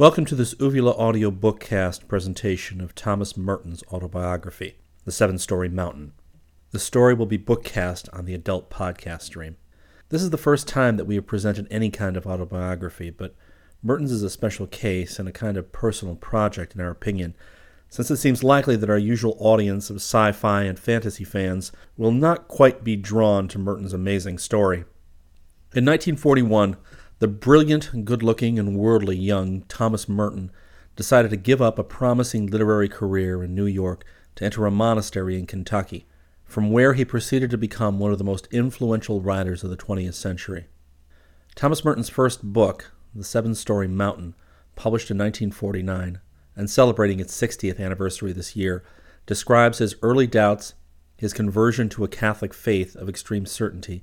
[0.00, 6.12] Welcome to this Uvula audio bookcast presentation of Thomas Merton's autobiography, The Seven Storey Mountain.
[6.70, 9.58] The story will be bookcast on the adult podcast stream.
[10.08, 13.34] This is the first time that we have presented any kind of autobiography, but
[13.82, 17.34] Merton's is a special case and a kind of personal project, in our opinion,
[17.90, 22.10] since it seems likely that our usual audience of sci fi and fantasy fans will
[22.10, 24.78] not quite be drawn to Merton's amazing story.
[25.74, 26.78] In 1941,
[27.20, 30.50] the brilliant, good looking, and worldly young Thomas Merton
[30.96, 34.04] decided to give up a promising literary career in New York
[34.36, 36.06] to enter a monastery in Kentucky,
[36.46, 40.14] from where he proceeded to become one of the most influential writers of the 20th
[40.14, 40.66] century.
[41.54, 44.34] Thomas Merton's first book, The Seven Storey Mountain,
[44.74, 46.20] published in 1949
[46.56, 48.82] and celebrating its 60th anniversary this year,
[49.26, 50.72] describes his early doubts,
[51.18, 54.02] his conversion to a Catholic faith of extreme certainty,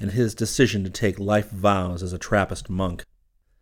[0.00, 3.04] and his decision to take life vows as a Trappist monk.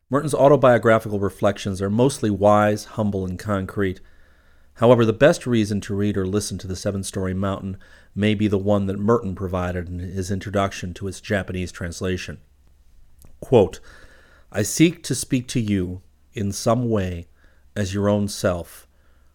[0.08, 4.00] Merton's autobiographical reflections are mostly wise, humble, and concrete.
[4.74, 7.76] However, the best reason to read or listen to The Seven Storey Mountain
[8.14, 12.38] may be the one that Merton provided in his introduction to its Japanese translation.
[13.40, 13.80] Quote,
[14.50, 16.00] I seek to speak to you,
[16.32, 17.26] in some way,
[17.76, 18.86] as your own self.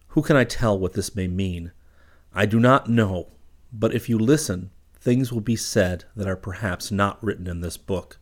[0.08, 1.72] Who can I tell what this may mean?
[2.32, 3.28] I do not know,
[3.72, 4.70] but if you listen,
[5.04, 8.18] things will be said that are perhaps not written in this book.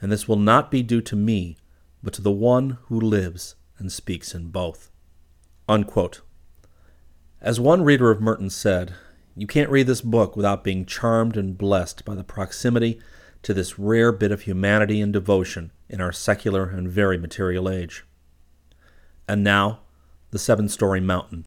[0.00, 1.56] And this will not be due to me,
[2.02, 4.90] but to the one who lives and speaks in both.
[5.68, 6.20] Unquote.
[7.40, 8.94] As one reader of Merton said,
[9.36, 13.00] you can't read this book without being charmed and blessed by the proximity
[13.42, 18.04] to this rare bit of humanity and devotion in our secular and very material age.
[19.28, 19.82] And now,
[20.32, 21.46] the seven storey mountain.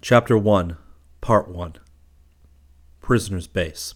[0.00, 0.76] Chapter 1,
[1.20, 1.74] Part 1
[3.08, 3.94] Prisoner's Base.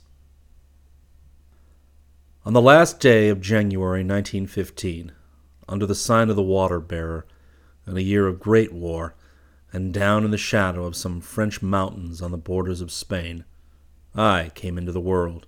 [2.47, 5.13] On the last day of January 1915,
[5.69, 7.27] under the sign of the Water Bearer,
[7.87, 9.15] in a year of great war,
[9.71, 13.45] and down in the shadow of some French mountains on the borders of Spain,
[14.15, 15.47] I came into the world.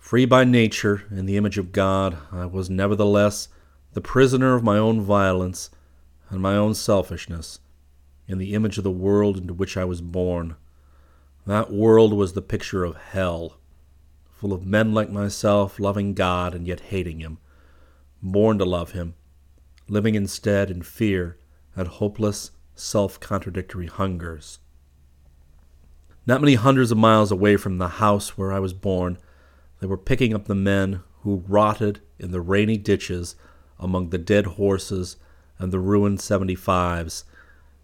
[0.00, 3.46] Free by nature, in the image of God, I was nevertheless
[3.92, 5.70] the prisoner of my own violence
[6.30, 7.60] and my own selfishness,
[8.26, 10.56] in the image of the world into which I was born.
[11.46, 13.58] That world was the picture of hell,
[14.32, 17.38] full of men like myself, loving God and yet hating Him,
[18.22, 19.14] born to love Him,
[19.86, 21.36] living instead in fear
[21.76, 24.58] and hopeless, self contradictory hungers.
[26.26, 29.18] Not many hundreds of miles away from the house where I was born,
[29.80, 33.36] they were picking up the men who rotted in the rainy ditches
[33.78, 35.18] among the dead horses
[35.58, 37.24] and the ruined 75s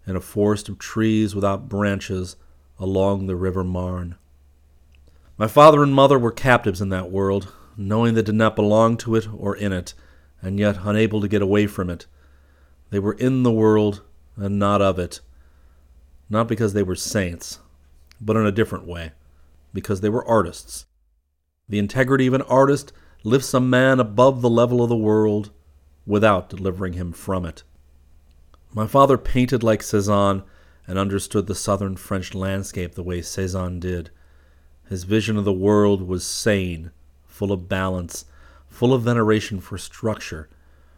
[0.07, 2.35] in a forest of trees without branches
[2.81, 4.15] along the River Marne.
[5.37, 9.15] My father and mother were captives in that world, knowing they did not belong to
[9.15, 9.93] it or in it,
[10.41, 12.07] and yet unable to get away from it.
[12.89, 14.01] They were in the world
[14.35, 15.21] and not of it,
[16.27, 17.59] not because they were saints,
[18.19, 19.11] but in a different way,
[19.73, 20.87] because they were artists.
[21.69, 22.91] The integrity of an artist
[23.23, 25.51] lifts a man above the level of the world
[26.07, 27.63] without delivering him from it.
[28.73, 30.41] My father painted like Cezanne
[30.91, 34.09] and understood the southern French landscape the way Cezanne did.
[34.89, 36.91] His vision of the world was sane,
[37.25, 38.25] full of balance,
[38.67, 40.49] full of veneration for structure,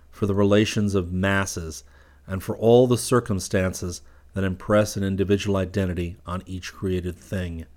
[0.10, 1.84] for the relations of masses,
[2.26, 4.02] and for all the circumstances
[4.34, 7.68] that impress an individual identity on each created thing.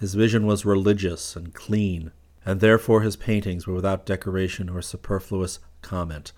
[0.00, 2.10] His vision was religious and clean,
[2.44, 6.32] and therefore his paintings were without decoration or superfluous comment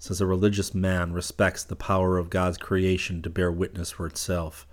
[0.00, 4.66] since a religious man respects the power of God's creation to bear witness for itself.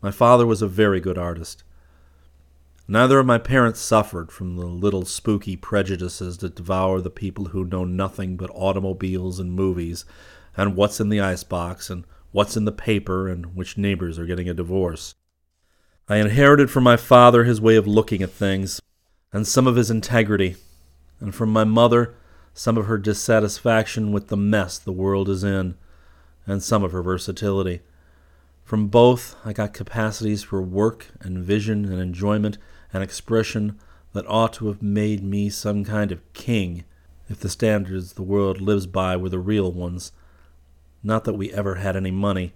[0.00, 1.64] My father was a very good artist.
[2.86, 7.64] Neither of my parents suffered from the little spooky prejudices that devour the people who
[7.64, 10.04] know nothing but automobiles and movies,
[10.56, 14.48] and what's in the icebox, and what's in the paper, and which neighbors are getting
[14.48, 15.16] a divorce.
[16.08, 18.80] I inherited from my father his way of looking at things,
[19.32, 20.54] and some of his integrity,
[21.18, 22.14] and from my mother
[22.54, 25.74] some of her dissatisfaction with the mess the world is in,
[26.46, 27.80] and some of her versatility.
[28.64, 32.56] From both, I got capacities for work and vision and enjoyment
[32.92, 33.78] and expression
[34.12, 36.84] that ought to have made me some kind of king
[37.28, 40.12] if the standards the world lives by were the real ones.
[41.02, 42.54] Not that we ever had any money,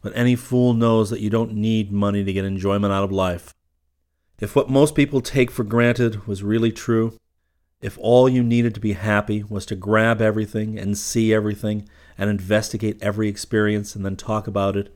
[0.00, 3.52] but any fool knows that you don't need money to get enjoyment out of life.
[4.40, 7.16] If what most people take for granted was really true,
[7.86, 11.88] if all you needed to be happy was to grab everything and see everything
[12.18, 14.92] and investigate every experience and then talk about it,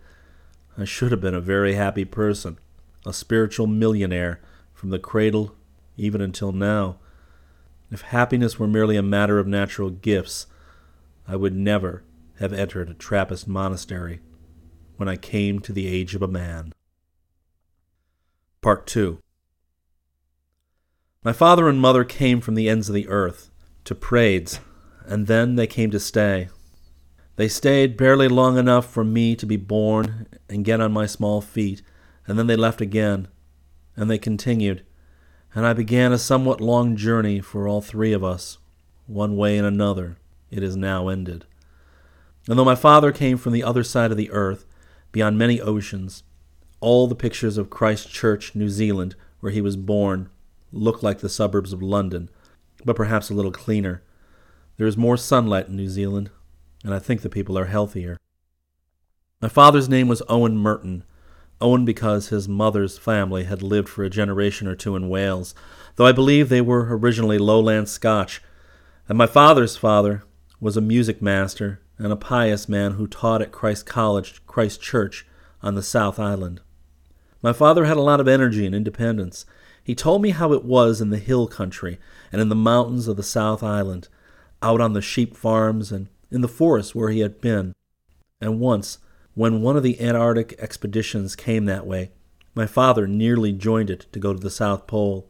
[0.76, 2.58] I should have been a very happy person,
[3.06, 4.40] a spiritual millionaire
[4.74, 5.54] from the cradle
[5.96, 6.96] even until now.
[7.92, 10.48] If happiness were merely a matter of natural gifts,
[11.28, 12.02] I would never
[12.40, 14.18] have entered a Trappist monastery
[14.96, 16.72] when I came to the age of a man.
[18.62, 19.20] Part 2
[21.22, 23.50] My father and mother came from the ends of the earth
[23.84, 24.58] to Prades,
[25.04, 26.48] and then they came to stay.
[27.36, 31.42] They stayed barely long enough for me to be born and get on my small
[31.42, 31.82] feet,
[32.26, 33.28] and then they left again,
[33.96, 34.82] and they continued,
[35.54, 38.56] and I began a somewhat long journey for all three of us.
[39.06, 40.16] One way and another,
[40.50, 41.44] it is now ended.
[42.48, 44.64] And though my father came from the other side of the earth,
[45.12, 46.22] beyond many oceans,
[46.80, 50.30] all the pictures of Christchurch, New Zealand, where he was born,
[50.72, 52.30] look like the suburbs of London,
[52.84, 54.02] but perhaps a little cleaner.
[54.76, 56.30] There is more sunlight in New Zealand,
[56.84, 58.16] and I think the people are healthier.
[59.40, 61.04] My father's name was Owen Merton.
[61.60, 65.54] Owen because his mother's family had lived for a generation or two in Wales,
[65.96, 68.42] though I believe they were originally lowland Scotch.
[69.08, 70.22] And my father's father
[70.60, 75.26] was a music master and a pious man who taught at Christ College, Christchurch,
[75.62, 76.60] on the South Island.
[77.42, 79.44] My father had a lot of energy and independence.
[79.90, 81.98] He told me how it was in the hill country
[82.30, 84.06] and in the mountains of the South Island,
[84.62, 87.74] out on the sheep farms and in the forests where he had been.
[88.40, 88.98] And once,
[89.34, 92.12] when one of the Antarctic expeditions came that way,
[92.54, 95.28] my father nearly joined it to go to the South Pole.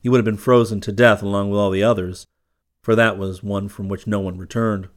[0.00, 2.28] He would have been frozen to death along with all the others,
[2.84, 4.90] for that was one from which no one returned.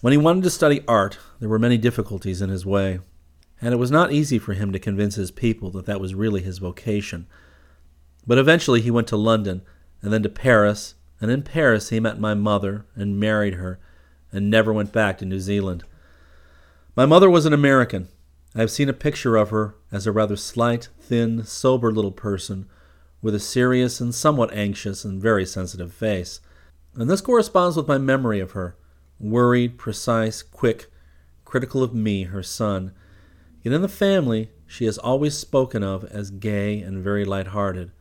[0.00, 3.00] When he wanted to study art, there were many difficulties in his way,
[3.60, 6.40] and it was not easy for him to convince his people that that was really
[6.40, 7.26] his vocation.
[8.26, 9.62] But eventually he went to London,
[10.02, 13.78] and then to Paris, and in Paris he met my mother and married her,
[14.32, 15.84] and never went back to New Zealand.
[16.96, 18.08] My mother was an American.
[18.54, 22.68] I have seen a picture of her as a rather slight, thin, sober little person
[23.22, 26.40] with a serious and somewhat anxious and very sensitive face.
[26.94, 28.76] And this corresponds with my memory of her
[29.18, 30.86] worried, precise, quick,
[31.44, 32.92] critical of me, her son.
[33.62, 37.92] Yet in the family, she is always spoken of as gay and very light-hearted.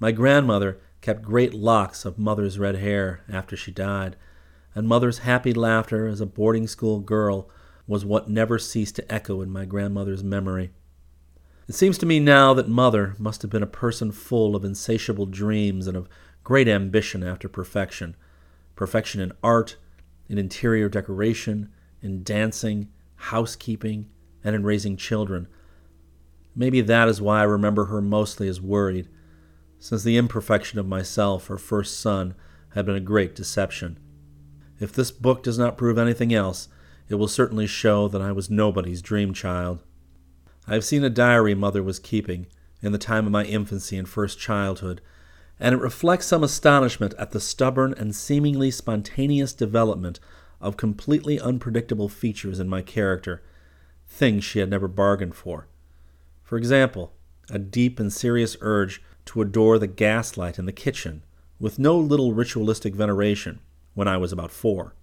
[0.00, 4.16] My grandmother kept great locks of mother's red hair after she died,
[4.74, 7.50] and mother's happy laughter as a boarding school girl
[7.86, 10.70] was what never ceased to echo in my grandmother's memory.
[11.68, 15.26] It seems to me now that mother must have been a person full of insatiable
[15.26, 16.08] dreams and of
[16.42, 18.16] great ambition after perfection
[18.74, 19.76] perfection in art,
[20.30, 21.68] in interior decoration,
[22.00, 24.08] in dancing, housekeeping,
[24.42, 25.46] and in raising children.
[26.56, 29.06] Maybe that is why I remember her mostly as worried,
[29.80, 32.34] since the imperfection of myself, her first son,
[32.74, 33.98] had been a great deception.
[34.78, 36.68] If this book does not prove anything else,
[37.08, 39.82] it will certainly show that I was nobody's dream child.
[40.68, 42.46] I have seen a diary mother was keeping
[42.82, 45.00] in the time of my infancy and first childhood,
[45.58, 50.20] and it reflects some astonishment at the stubborn and seemingly spontaneous development
[50.60, 53.42] of completely unpredictable features in my character,
[54.06, 55.68] things she had never bargained for.
[56.42, 57.12] For example,
[57.50, 61.22] a deep and serious urge to adore the gaslight in the kitchen,
[61.60, 63.60] with no little ritualistic veneration,
[63.94, 64.96] when I was about four.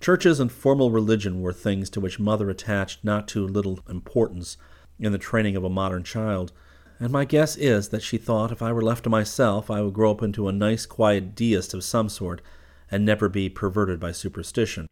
[0.00, 4.56] Churches and formal religion were things to which mother attached not too little importance
[4.98, 6.50] in the training of a modern child,
[6.98, 9.94] and my guess is that she thought if I were left to myself I would
[9.94, 12.42] grow up into a nice, quiet deist of some sort
[12.90, 14.88] and never be perverted by superstition.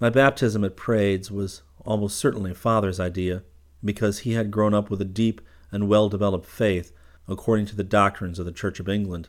[0.00, 3.44] My baptism at Prades was almost certainly father's idea,
[3.84, 6.92] because he had grown up with a deep and well developed faith
[7.30, 9.28] according to the doctrines of the Church of England.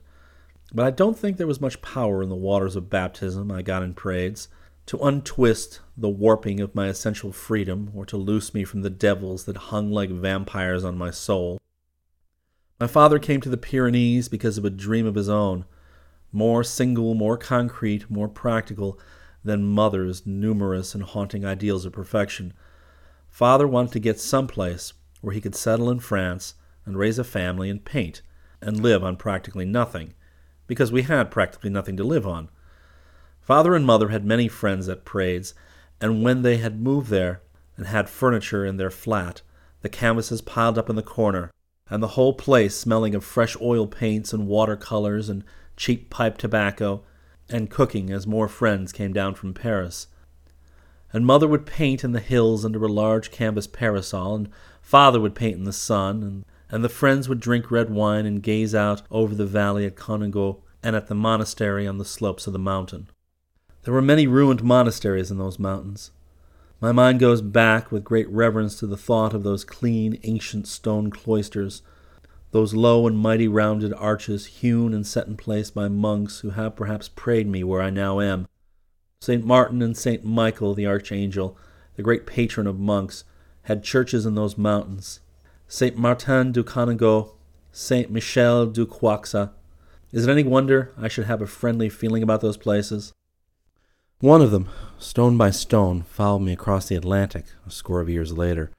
[0.74, 3.84] But I don't think there was much power in the waters of baptism I got
[3.84, 4.48] in Prades
[4.88, 9.46] to untwist the warping of my essential freedom or to loose me from the devils
[9.46, 11.60] that hung like vampires on my soul.
[12.80, 15.66] My father came to the Pyrenees because of a dream of his own,
[16.32, 19.00] more single, more concrete, more practical
[19.44, 22.54] than mother's numerous and haunting ideals of perfection.
[23.30, 26.56] Father wanted to get someplace where he could settle in France
[26.92, 28.22] and raise a family and paint
[28.62, 30.14] and live on practically nothing,
[30.68, 32.50] because we had practically nothing to live on.
[33.40, 35.54] Father and mother had many friends at Prades,
[36.02, 37.42] and when they had moved there
[37.78, 39.42] and had furniture in their flat,
[39.82, 41.50] the canvases piled up in the corner,
[41.90, 45.46] and the whole place smelling of fresh oil paints and watercolors and
[45.78, 47.04] cheap pipe tobacco,
[47.48, 50.08] and cooking as more friends came down from Paris.
[51.14, 54.50] And mother would paint in the hills under a large canvas parasol, and
[54.82, 58.42] father would paint in the sun, and, and the friends would drink red wine and
[58.42, 62.54] gaze out over the valley at Canigou and at the monastery on the slopes of
[62.54, 63.10] the mountain.
[63.84, 66.12] There were many ruined monasteries in those mountains.
[66.80, 71.12] My mind goes back with great reverence to the thought of those clean, ancient stone
[71.12, 71.84] cloisters,
[72.52, 76.76] those low and mighty rounded arches hewn and set in place by monks who have
[76.76, 78.48] perhaps prayed me where I now am.
[79.22, 79.46] St.
[79.46, 80.24] Martin and St.
[80.26, 81.58] Michael the Archangel,
[81.96, 83.24] the great patron of monks,
[83.64, 85.21] had churches in those mountains.
[85.74, 85.98] St.
[85.98, 87.32] Martin du Canigou,
[87.72, 88.12] St.
[88.12, 89.52] Michel du Cuxa.
[90.12, 93.14] Is it any wonder I should have a friendly feeling about those places?
[94.20, 94.68] One of them,
[95.00, 98.70] stone by stone, followed me across the Atlantic a score of years later,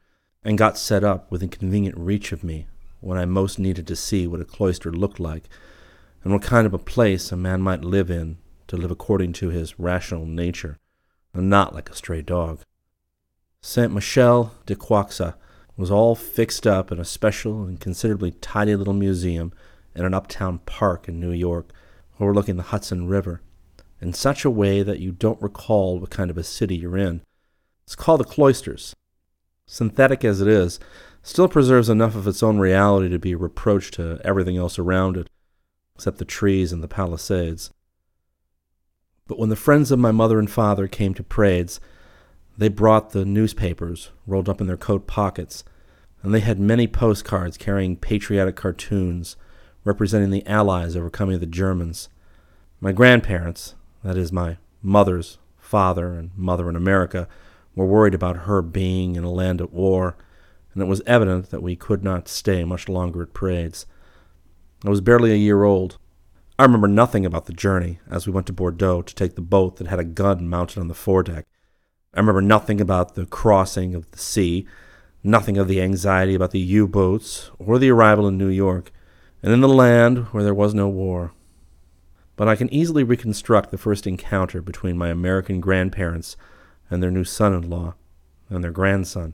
[0.45, 2.67] and got set up within convenient reach of me
[3.01, 5.49] when I most needed to see what a cloister looked like,
[6.23, 9.49] and what kind of a place a man might live in to live according to
[9.49, 10.77] his rational nature,
[11.33, 12.61] and not like a stray dog.
[13.63, 15.37] Saint Michel de Cuxa
[15.77, 19.53] was all fixed up in a special and considerably tidy little museum
[19.95, 21.73] in an uptown park in New York,
[22.21, 23.41] overlooking the Hudson River,
[24.01, 27.23] in such a way that you don't recall what kind of a city you're in.
[27.85, 28.95] It's called the Cloisters.
[29.67, 30.79] Synthetic as it is,
[31.23, 35.17] still preserves enough of its own reality to be a reproach to everything else around
[35.17, 35.29] it,
[35.95, 37.71] except the trees and the palisades.
[39.27, 41.81] But when the friends of my mother and father came to Prades,
[42.57, 45.65] they brought the newspapers rolled up in their coat pockets,
[46.23, 49.37] and they had many postcards carrying patriotic cartoons
[49.85, 52.09] representing the Allies overcoming the Germans.
[52.81, 57.27] My grandparents, that is, my mother's father and mother in America,
[57.75, 60.17] were worried about her being in a land at war
[60.75, 63.87] and it was evident that we could not stay much longer at Prades.
[64.85, 65.99] I was barely a year old.
[66.59, 69.77] I remember nothing about the journey as we went to Bordeaux to take the boat
[69.77, 71.47] that had a gun mounted on the foredeck.
[72.15, 74.67] I remember nothing about the crossing of the sea,
[75.25, 78.93] nothing of the anxiety about the U boats or the arrival in New York,
[79.43, 81.33] and in the land where there was no war.
[82.37, 86.37] But I can easily reconstruct the first encounter between my American grandparents
[86.91, 87.95] and their new son in law
[88.51, 89.33] and their grandson.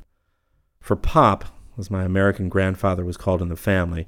[0.80, 4.06] For Pop, as my American grandfather was called in the family,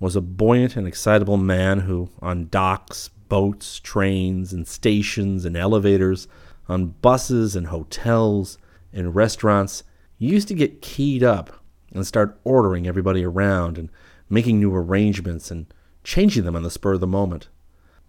[0.00, 6.28] was a buoyant and excitable man who, on docks, boats, trains, and stations and elevators,
[6.68, 8.58] on buses and hotels,
[8.92, 9.84] and restaurants,
[10.18, 13.90] used to get keyed up and start ordering everybody around and
[14.28, 15.66] making new arrangements and
[16.02, 17.48] changing them on the spur of the moment.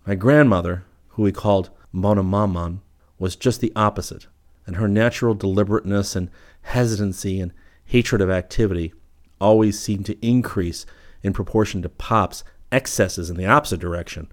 [0.06, 2.80] My grandmother, who we called Bonnemaman,
[3.20, 4.28] was just the opposite,
[4.66, 6.30] and her natural deliberateness and
[6.62, 7.54] hesitancy and
[7.86, 8.94] hatred of activity
[9.40, 10.86] always seemed to increase
[11.24, 14.32] in proportion to Pop's excesses in the opposite direction.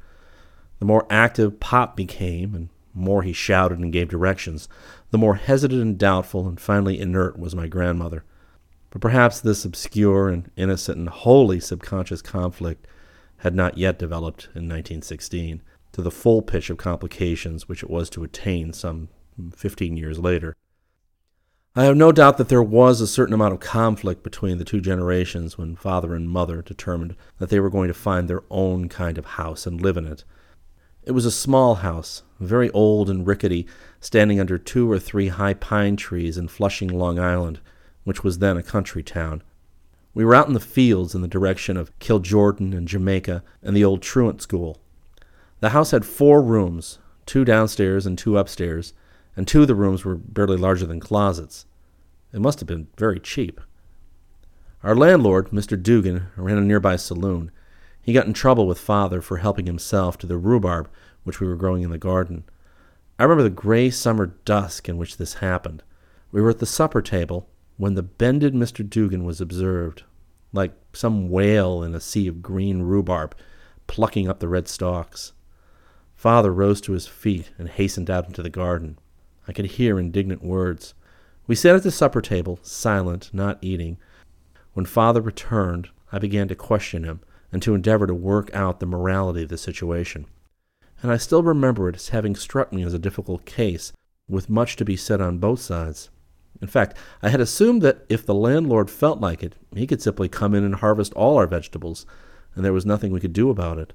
[0.78, 4.68] The more active Pop became, and more he shouted and gave directions,
[5.10, 8.24] the more hesitant and doubtful and finally inert was my grandmother.
[8.90, 12.86] But perhaps this obscure and innocent and wholly subconscious conflict
[13.38, 18.08] had not yet developed in 1916 to the full pitch of complications which it was
[18.10, 19.08] to attain some
[19.54, 20.56] 15 years later.
[21.76, 24.80] I have no doubt that there was a certain amount of conflict between the two
[24.80, 29.18] generations when father and mother determined that they were going to find their own kind
[29.18, 30.24] of house and live in it.
[31.06, 33.66] It was a small house, very old and rickety,
[34.00, 37.60] standing under two or three high pine trees in Flushing, Long Island,
[38.04, 39.42] which was then a country town.
[40.14, 43.84] We were out in the fields in the direction of Kiljordan and Jamaica and the
[43.84, 44.78] old truant school.
[45.60, 48.94] The house had four rooms, two downstairs and two upstairs,
[49.36, 51.66] and two of the rooms were barely larger than closets.
[52.32, 53.60] It must have been very cheap.
[54.82, 55.80] Our landlord, Mr.
[55.82, 57.50] Dugan, ran a nearby saloon.
[58.04, 60.90] He got in trouble with father for helping himself to the rhubarb
[61.24, 62.44] which we were growing in the garden.
[63.18, 65.82] I remember the gray summer dusk in which this happened.
[66.30, 68.88] We were at the supper table when the bended Mr.
[68.88, 70.02] Dugan was observed,
[70.52, 73.34] like some whale in a sea of green rhubarb,
[73.86, 75.32] plucking up the red stalks.
[76.14, 78.98] Father rose to his feet and hastened out into the garden.
[79.48, 80.92] I could hear indignant words.
[81.46, 83.96] We sat at the supper table, silent, not eating.
[84.74, 87.20] When father returned, I began to question him
[87.54, 90.26] and to endeavor to work out the morality of the situation.
[91.00, 93.92] And I still remember it as having struck me as a difficult case,
[94.28, 96.10] with much to be said on both sides.
[96.60, 100.28] In fact, I had assumed that if the landlord felt like it, he could simply
[100.28, 102.04] come in and harvest all our vegetables,
[102.56, 103.92] and there was nothing we could do about it.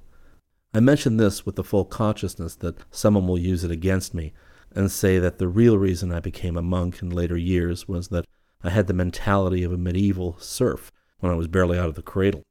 [0.73, 4.31] I mention this with the full consciousness that someone will use it against me,
[4.73, 8.25] and say that the real reason I became a monk in later years was that
[8.63, 12.01] I had the mentality of a medieval serf when I was barely out of the
[12.01, 12.43] cradle.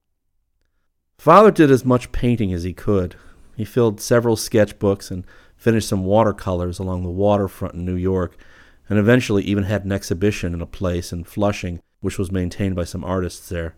[1.19, 3.17] Father did as much painting as he could.
[3.57, 5.25] He filled several sketchbooks and
[5.57, 8.37] finished some watercolors along the waterfront in New York,
[8.89, 12.85] and eventually even had an exhibition in a place in Flushing which was maintained by
[12.85, 13.75] some artists there.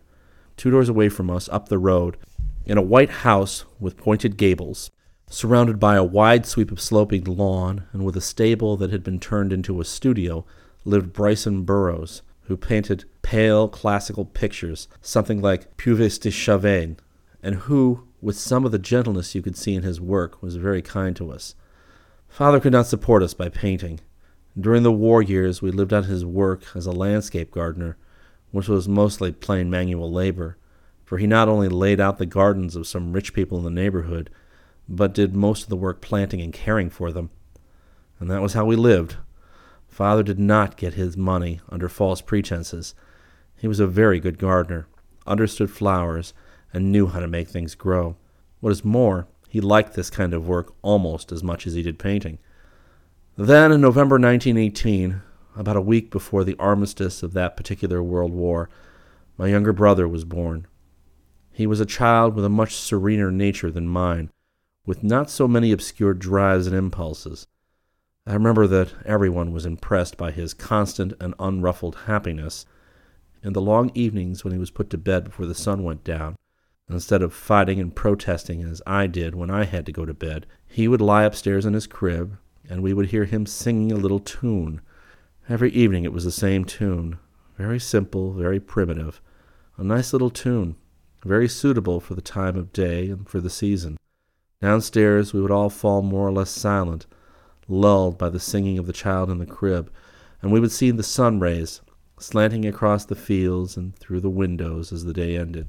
[0.55, 2.17] Two doors away from us, up the road,
[2.65, 4.91] in a white house with pointed gables,
[5.31, 9.17] Surrounded by a wide sweep of sloping lawn and with a stable that had been
[9.17, 10.45] turned into a studio,
[10.83, 16.97] lived Bryson Burroughs, who painted pale classical pictures, something like Puvis de Chavannes,
[17.43, 20.81] and who, with some of the gentleness you could see in his work, was very
[20.81, 21.55] kind to us.
[22.27, 23.99] Father could not support us by painting.
[24.59, 27.97] During the war years, we lived on his work as a landscape gardener,
[28.51, 30.57] which was mostly plain manual labor,
[31.03, 34.29] for he not only laid out the gardens of some rich people in the neighborhood,
[34.87, 37.29] but did most of the work planting and caring for them.
[38.19, 39.17] And that was how we lived.
[39.87, 42.93] Father did not get his money under false pretenses.
[43.57, 44.87] He was a very good gardener,
[45.27, 46.33] understood flowers,
[46.73, 48.15] and knew how to make things grow.
[48.59, 51.99] What is more, he liked this kind of work almost as much as he did
[51.99, 52.39] painting.
[53.37, 55.21] Then, in November 1918,
[55.55, 58.69] about a week before the armistice of that particular World War,
[59.37, 60.67] my younger brother was born.
[61.51, 64.29] He was a child with a much serener nature than mine,
[64.85, 67.47] with not so many obscure drives and impulses.
[68.25, 72.65] I remember that everyone was impressed by his constant and unruffled happiness.
[73.43, 76.35] In the long evenings when he was put to bed before the sun went down,
[76.93, 80.45] instead of fighting and protesting as I did when I had to go to bed,
[80.67, 82.37] he would lie upstairs in his crib,
[82.69, 84.81] and we would hear him singing a little tune.
[85.49, 87.17] Every evening it was the same tune,
[87.57, 89.21] very simple, very primitive,
[89.77, 90.75] a nice little tune,
[91.23, 93.97] very suitable for the time of day and for the season.
[94.61, 97.05] Downstairs we would all fall more or less silent,
[97.67, 99.91] lulled by the singing of the child in the crib,
[100.41, 101.81] and we would see the sun rays
[102.19, 105.67] slanting across the fields and through the windows as the day ended.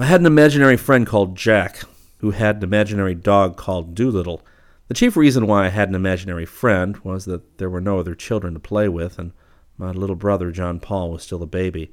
[0.00, 1.82] I had an imaginary friend called Jack,
[2.20, 4.40] who had an imaginary dog called Doolittle.
[4.88, 8.14] The chief reason why I had an imaginary friend was that there were no other
[8.14, 9.32] children to play with, and
[9.76, 11.92] my little brother John Paul was still a baby.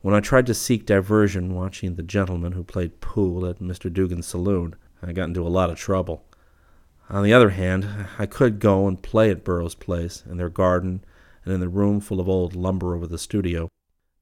[0.00, 3.92] When I tried to seek diversion watching the gentleman who played pool at Mr.
[3.92, 6.24] Dugan's saloon, I got into a lot of trouble.
[7.08, 7.86] On the other hand,
[8.18, 11.04] I could go and play at Burroughs' place, in their garden,
[11.44, 13.68] and in the room full of old lumber over the studio.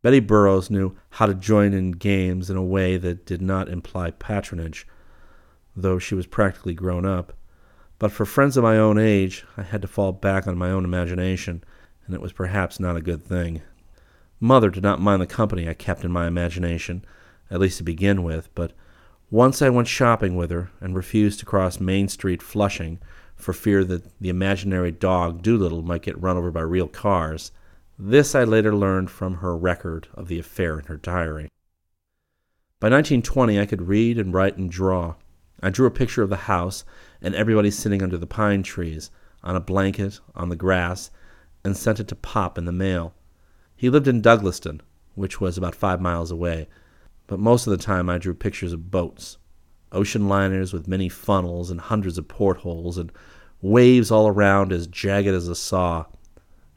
[0.03, 4.11] Betty Burroughs knew how to join in games in a way that did not imply
[4.11, 4.87] patronage,
[5.75, 7.33] though she was practically grown up.
[7.99, 10.85] But for friends of my own age, I had to fall back on my own
[10.85, 11.65] imagination,
[12.07, 13.63] and it was perhaps not a good thing.
[14.39, 17.05] Mother did not mind the company I kept in my imagination,
[17.51, 18.73] at least to begin with, but
[19.31, 23.01] once I went shopping with her and refused to cross Main Street, Flushing,
[23.35, 27.51] for fear that the imaginary dog Doolittle might get run over by real cars.
[27.99, 31.51] This I later learned from her record of the affair in her diary.
[32.79, 35.15] By 1920, I could read and write and draw.
[35.63, 36.85] I drew a picture of the house
[37.23, 39.11] and everybody sitting under the pine trees,
[39.43, 41.11] on a blanket, on the grass,
[41.65, 43.15] and sent it to Pop in the mail.
[43.75, 44.81] He lived in Douglaston,
[45.15, 46.69] which was about five miles away,
[47.27, 49.39] but most of the time I drew pictures of boats
[49.93, 53.11] ocean liners with many funnels and hundreds of portholes, and
[53.63, 56.05] waves all around as jagged as a saw,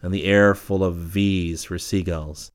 [0.01, 2.51] and the air full of V's for seagulls.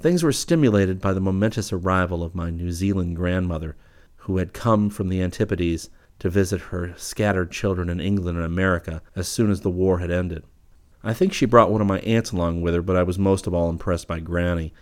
[0.00, 3.76] Things were stimulated by the momentous arrival of my New Zealand grandmother,
[4.16, 9.02] who had come from the Antipodes to visit her scattered children in England and America
[9.14, 10.44] as soon as the war had ended.
[11.02, 13.46] I think she brought one of my aunts along with her, but I was most
[13.46, 14.72] of all impressed by Granny.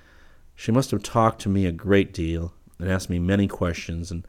[0.54, 4.26] She must have talked to me a great deal and asked me many questions and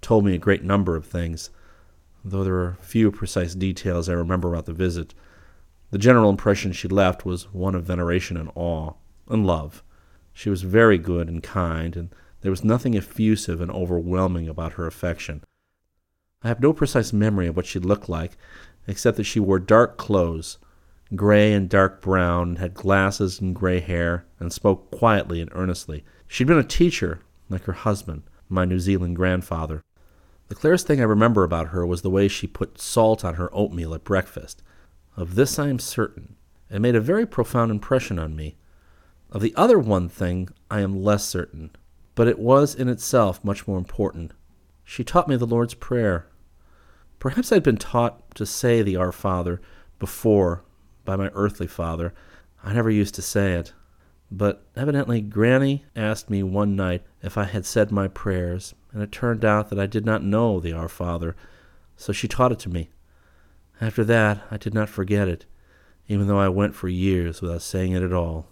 [0.00, 1.50] told me a great number of things,
[2.24, 5.14] though there are few precise details I remember about the visit.
[5.94, 8.94] The general impression she left was one of veneration and awe,
[9.28, 9.84] and love.
[10.32, 14.88] She was very good and kind, and there was nothing effusive and overwhelming about her
[14.88, 15.44] affection.
[16.42, 18.36] I have no precise memory of what she looked like,
[18.88, 20.58] except that she wore dark clothes,
[21.14, 26.04] gray and dark brown, and had glasses and gray hair, and spoke quietly and earnestly.
[26.26, 29.84] She'd been a teacher, like her husband, my New Zealand grandfather.
[30.48, 33.48] The clearest thing I remember about her was the way she put salt on her
[33.54, 34.60] oatmeal at breakfast.
[35.16, 36.36] Of this I am certain.
[36.70, 38.56] It made a very profound impression on me.
[39.30, 41.70] Of the other one thing I am less certain,
[42.14, 44.32] but it was in itself much more important.
[44.84, 46.26] She taught me the Lord's Prayer.
[47.18, 49.60] Perhaps I'd been taught to say the Our Father
[49.98, 50.62] before
[51.04, 52.12] by my earthly father.
[52.62, 53.72] I never used to say it.
[54.30, 59.12] But evidently Granny asked me one night if I had said my prayers, and it
[59.12, 61.36] turned out that I did not know the Our Father,
[61.96, 62.90] so she taught it to me.
[63.80, 65.46] After that, I did not forget it,
[66.08, 68.46] even though I went for years without saying it at all.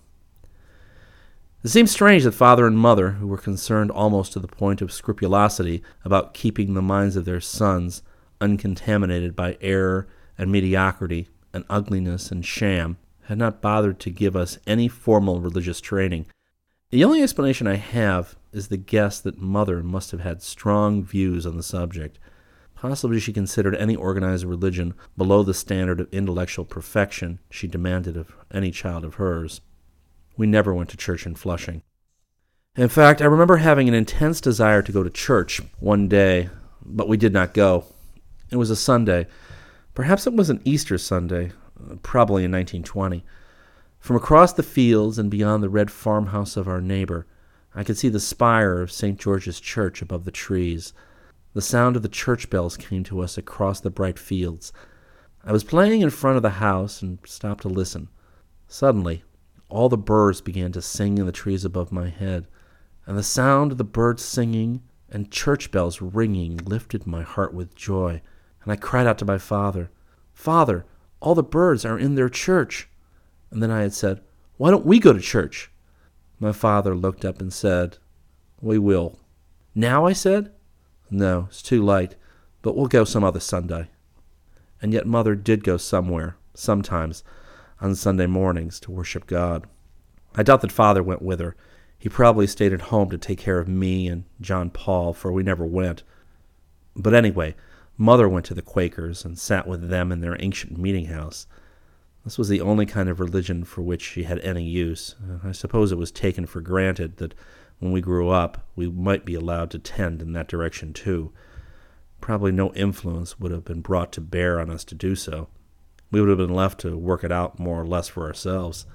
[1.64, 4.92] It seems strange that father and mother, who were concerned almost to the point of
[4.92, 8.02] scrupulosity about keeping the minds of their sons
[8.40, 14.58] uncontaminated by error and mediocrity and ugliness and sham, had not bothered to give us
[14.66, 16.26] any formal religious training.
[16.90, 21.46] The only explanation I have is the guess that Mother must have had strong views
[21.46, 22.18] on the subject.
[22.82, 28.34] Possibly she considered any organized religion below the standard of intellectual perfection she demanded of
[28.52, 29.60] any child of hers.
[30.36, 31.82] We never went to church in Flushing.
[32.74, 36.48] In fact, I remember having an intense desire to go to church one day,
[36.84, 37.84] but we did not go.
[38.50, 39.28] It was a Sunday.
[39.94, 41.52] Perhaps it was an Easter Sunday,
[41.88, 43.24] uh, probably in 1920.
[44.00, 47.28] From across the fields and beyond the red farmhouse of our neighbor,
[47.76, 49.20] I could see the spire of St.
[49.20, 50.92] George's Church above the trees.
[51.54, 54.72] The sound of the church bells came to us across the bright fields.
[55.44, 58.08] I was playing in front of the house and stopped to listen.
[58.68, 59.24] Suddenly,
[59.68, 62.46] all the birds began to sing in the trees above my head,
[63.06, 67.74] and the sound of the birds singing and church bells ringing lifted my heart with
[67.74, 68.22] joy
[68.62, 69.90] and I cried out to my father,
[70.32, 70.86] Father,
[71.20, 72.88] all the birds are in their church.
[73.50, 74.20] And then I had said,
[74.56, 75.70] Why don't we go to church?
[76.38, 77.98] My father looked up and said,
[78.60, 79.18] We will.
[79.74, 80.06] Now?
[80.06, 80.52] I said.
[81.12, 82.16] No, it's too late,
[82.62, 83.90] but we'll go some other Sunday.
[84.80, 87.22] And yet mother did go somewhere, sometimes,
[87.82, 89.66] on Sunday mornings to worship God.
[90.34, 91.54] I doubt that father went with her.
[91.98, 95.42] He probably stayed at home to take care of me and John Paul, for we
[95.42, 96.02] never went.
[96.96, 97.56] But anyway,
[97.98, 101.46] Mother went to the Quakers and sat with them in their ancient meeting house.
[102.24, 105.14] This was the only kind of religion for which she had any use.
[105.44, 107.34] I suppose it was taken for granted that
[107.82, 111.32] when we grew up we might be allowed to tend in that direction too.
[112.20, 115.48] Probably no influence would have been brought to bear on us to do so.
[116.12, 118.86] We would have been left to work it out more or less for ourselves.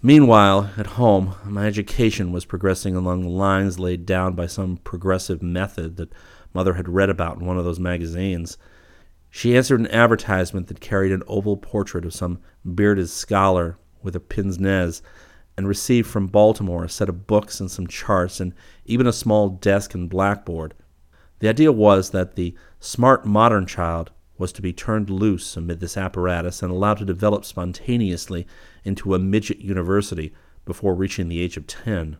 [0.00, 5.42] Meanwhile, at home, my education was progressing along the lines laid down by some progressive
[5.42, 6.14] method that
[6.54, 8.56] Mother had read about in one of those magazines.
[9.28, 14.20] She answered an advertisement that carried an oval portrait of some bearded scholar with a
[14.20, 15.02] pince nez
[15.62, 18.52] and received from Baltimore a set of books and some charts and
[18.84, 20.74] even a small desk and blackboard.
[21.38, 25.96] The idea was that the smart modern child was to be turned loose amid this
[25.96, 28.44] apparatus and allowed to develop spontaneously
[28.82, 32.16] into a midget university before reaching the age of ten.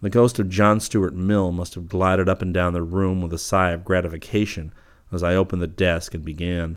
[0.00, 3.34] The ghost of John Stuart Mill must have glided up and down the room with
[3.34, 4.72] a sigh of gratification
[5.12, 6.76] as I opened the desk and began.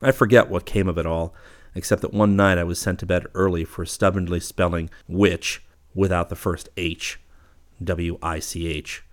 [0.00, 1.34] I forget what came of it all,
[1.76, 6.28] except that one night I was sent to bed early for stubbornly spelling witch without
[6.30, 7.20] the first H.
[7.84, 9.04] W I C H.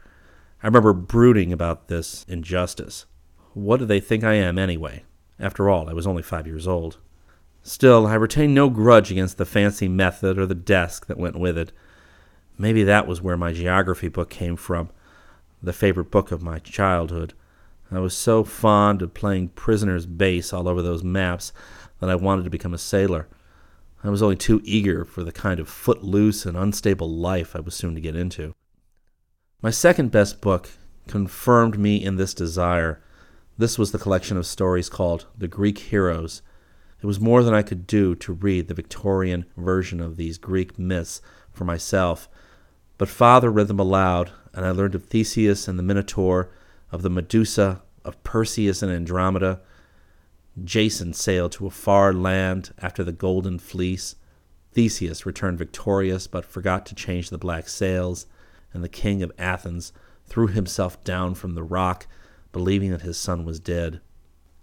[0.63, 3.05] I remember brooding about this injustice.
[3.53, 5.03] What do they think I am, anyway?
[5.37, 6.97] After all, I was only five years old.
[7.61, 11.57] Still, I retain no grudge against the fancy method or the desk that went with
[11.57, 11.73] it.
[12.57, 14.89] Maybe that was where my geography book came from,
[15.61, 17.33] the favorite book of my childhood.
[17.91, 21.53] I was so fond of playing prisoner's base all over those maps
[22.03, 23.27] that I wanted to become a sailor.
[24.03, 27.75] I was only too eager for the kind of footloose and unstable life I was
[27.75, 28.53] soon to get into.
[29.61, 30.69] My second best book
[31.07, 33.01] confirmed me in this desire.
[33.57, 36.41] This was the collection of stories called The Greek Heroes.
[37.01, 40.77] It was more than I could do to read the Victorian version of these Greek
[40.77, 42.27] myths for myself
[42.97, 46.49] but father read them aloud, and I learned of Theseus and the Minotaur,
[46.91, 49.59] of the Medusa, of Perseus and Andromeda.
[50.63, 54.15] Jason sailed to a far land after the golden fleece.
[54.71, 58.27] Theseus returned victorious, but forgot to change the black sails,
[58.73, 59.93] and the king of Athens
[60.27, 62.07] threw himself down from the rock,
[62.51, 63.99] believing that his son was dead.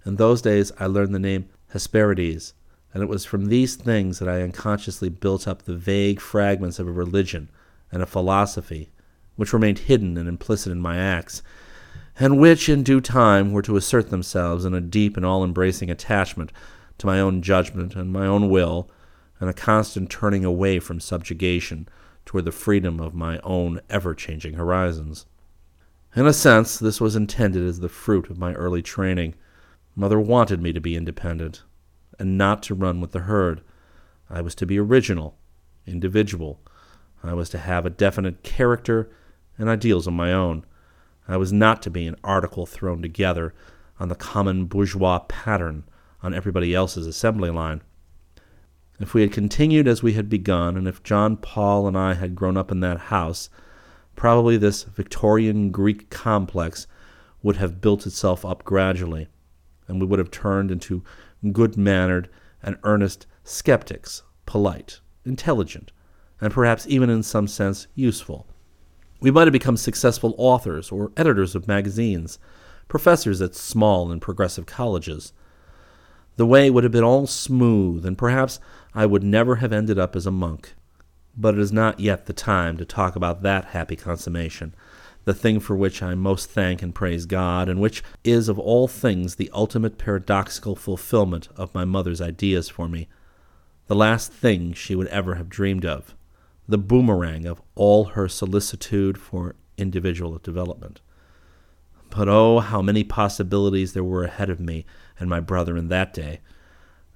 [0.07, 2.55] In those days I learned the name Hesperides,
[2.95, 6.89] and it was from these things that I unconsciously built up the vague fragments of
[6.89, 7.51] a religion
[7.93, 8.91] and a philosophy,
[9.37, 11.43] which remained hidden and implicit in my acts,
[12.21, 15.91] and which in due time were to assert themselves in a deep and all embracing
[15.91, 16.53] attachment
[16.99, 18.91] to my own judgment and my own will,
[19.41, 21.89] and a constant turning away from subjugation
[22.27, 25.25] toward the freedom of my own ever changing horizons.
[26.15, 29.35] In a sense, this was intended as the fruit of my early training.
[29.97, 31.63] Mother wanted me to be independent,
[32.19, 33.63] and not to run with the herd.
[34.29, 35.39] I was to be original,
[35.87, 36.61] individual,
[37.23, 39.11] I was to have a definite character
[39.57, 40.65] and ideals of my own.
[41.29, 43.55] I was not to be an article thrown together
[43.99, 45.85] on the common bourgeois pattern
[46.23, 47.83] on everybody else's assembly line.
[48.99, 52.35] If we had continued as we had begun, and if John Paul and I had
[52.35, 53.49] grown up in that house,
[54.15, 56.87] probably this Victorian Greek complex
[57.43, 59.29] would have built itself up gradually,
[59.89, 61.03] and we would have turned into
[61.53, 62.29] good mannered
[62.63, 65.93] and earnest skeptics, polite, intelligent,
[66.41, 68.47] and perhaps even in some sense useful.
[69.21, 72.39] We might have become successful authors or editors of magazines,
[72.89, 75.35] professors at small and progressive colleges.
[76.37, 78.61] The way would have been all smooth, and perhaps
[78.95, 80.75] I would never have ended up as a monk.
[81.37, 84.75] But it is not yet the time to talk about that happy consummation,
[85.25, 88.89] the thing for which I most thank and praise God, and which is of all
[88.89, 93.07] things the ultimate paradoxical fulfillment of my mother's ideas for me,
[93.87, 96.15] the last thing she would ever have dreamed of
[96.71, 101.01] the boomerang of all her solicitude for individual development.
[102.11, 104.87] But oh, how many possibilities there were ahead of me
[105.19, 106.41] and my brother in that day.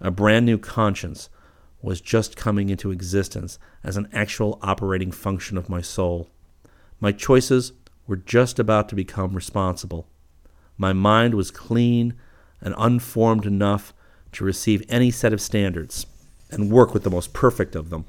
[0.00, 1.28] A brand new conscience
[1.82, 6.30] was just coming into existence as an actual operating function of my soul.
[6.98, 7.72] My choices
[8.06, 10.08] were just about to become responsible.
[10.76, 12.14] My mind was clean
[12.60, 13.94] and unformed enough
[14.32, 16.06] to receive any set of standards
[16.50, 18.06] and work with the most perfect of them,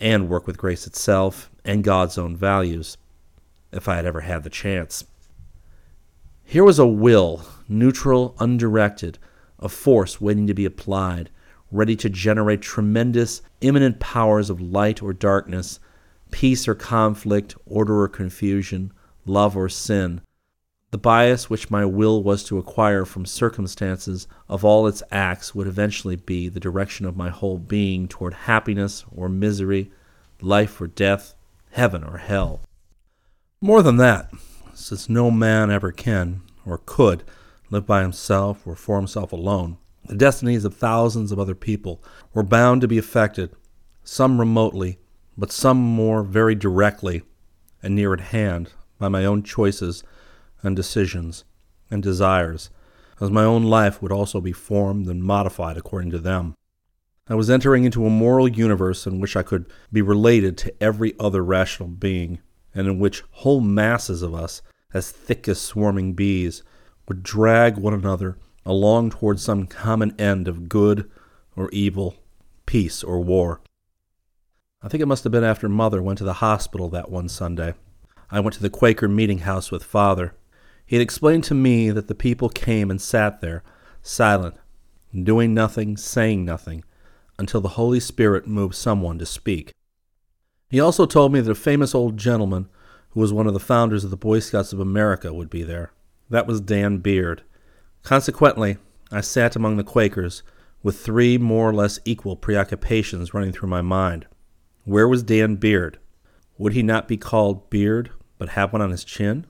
[0.00, 2.96] and work with grace itself and God's own values,
[3.72, 5.04] if I had ever had the chance.
[6.44, 9.18] Here was a will, neutral, undirected,
[9.58, 11.30] a force waiting to be applied,
[11.70, 15.78] ready to generate tremendous, imminent powers of light or darkness,
[16.30, 18.92] peace or conflict, order or confusion,
[19.26, 20.20] love or sin.
[20.90, 25.66] The bias which my will was to acquire from circumstances of all its acts would
[25.66, 29.90] eventually be the direction of my whole being toward happiness or misery,
[30.40, 31.34] life or death,
[31.72, 32.62] heaven or hell.
[33.60, 34.30] More than that,
[34.72, 37.22] since no man ever can, or could,
[37.68, 42.42] live by himself or for himself alone, the destinies of thousands of other people were
[42.42, 43.50] bound to be affected,
[44.04, 44.98] some remotely,
[45.36, 47.24] but some more very directly
[47.82, 50.02] and near at hand by my own choices
[50.62, 51.44] and decisions
[51.90, 52.70] and desires,
[53.20, 56.54] as my own life would also be formed and modified according to them.
[57.28, 61.14] I was entering into a moral universe in which I could be related to every
[61.20, 62.38] other rational being,
[62.74, 64.62] and in which whole masses of us,
[64.94, 66.62] as thick as swarming bees,
[67.06, 71.10] would drag one another along toward some common end of good
[71.56, 72.16] or evil,
[72.66, 73.60] peace or war.
[74.80, 77.74] I think it must have been after Mother went to the hospital that one Sunday.
[78.30, 80.34] I went to the Quaker meeting house with Father.
[80.88, 83.62] He had explained to me that the people came and sat there,
[84.00, 84.54] silent,
[85.14, 86.82] doing nothing, saying nothing,
[87.38, 89.74] until the Holy Spirit moved someone to speak.
[90.70, 92.70] He also told me that a famous old gentleman,
[93.10, 95.92] who was one of the founders of the Boy Scouts of America, would be there.
[96.30, 97.42] That was Dan Beard.
[98.02, 98.78] Consequently,
[99.12, 100.42] I sat among the Quakers
[100.82, 104.26] with three more or less equal preoccupations running through my mind.
[104.84, 105.98] Where was Dan Beard?
[106.56, 109.44] Would he not be called Beard, but have one on his chin?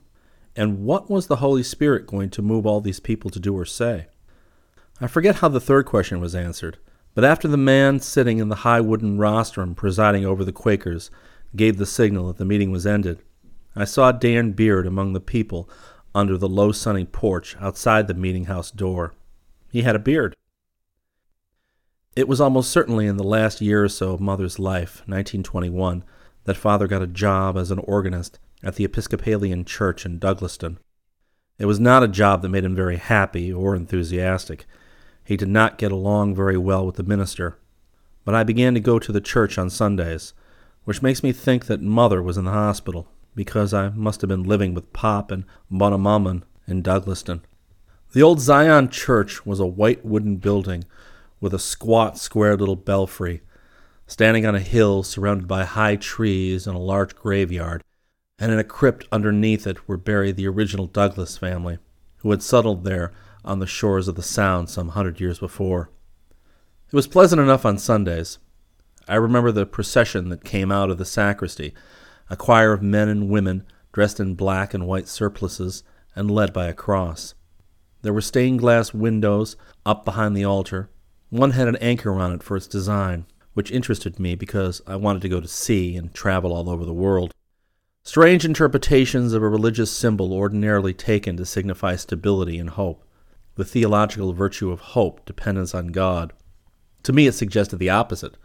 [0.59, 3.63] And what was the Holy Spirit going to move all these people to do or
[3.63, 4.07] say?
[4.99, 6.79] I forget how the third question was answered,
[7.15, 11.09] but after the man sitting in the high wooden rostrum presiding over the Quakers
[11.55, 13.21] gave the signal that the meeting was ended,
[13.73, 15.69] I saw Dan Beard among the people
[16.13, 19.13] under the low sunny porch outside the meeting house door.
[19.71, 20.35] He had a beard.
[22.17, 26.03] It was almost certainly in the last year or so of Mother's life, 1921,
[26.43, 30.77] that Father got a job as an organist at the Episcopalian Church in Douglaston.
[31.57, 34.65] It was not a job that made him very happy or enthusiastic.
[35.23, 37.57] He did not get along very well with the minister.
[38.25, 40.33] But I began to go to the church on Sundays,
[40.85, 44.43] which makes me think that Mother was in the hospital because I must have been
[44.43, 47.41] living with Pop and Bonnemaman in Douglaston.
[48.11, 50.83] The old Zion church was a white wooden building
[51.39, 53.41] with a squat, square little belfry,
[54.07, 57.83] standing on a hill surrounded by high trees and a large graveyard,
[58.39, 61.77] and in a crypt underneath it were buried the original Douglas family,
[62.17, 63.11] who had settled there
[63.43, 65.89] on the shores of the Sound some hundred years before.
[66.87, 68.39] It was pleasant enough on Sundays.
[69.07, 71.73] I remember the procession that came out of the sacristy
[72.29, 75.83] a choir of men and women dressed in black and white surplices
[76.15, 77.33] and led by a cross.
[78.01, 80.89] There were stained glass windows up behind the altar.
[81.29, 85.23] One had an anchor on it for its design, which interested me because I wanted
[85.23, 87.33] to go to sea and travel all over the world.
[88.09, 93.03] Strange interpretations of a religious symbol ordinarily taken to signify stability and hope.
[93.53, 96.33] The theological virtue of hope, dependence on God.
[97.03, 98.35] To me, it suggested the opposite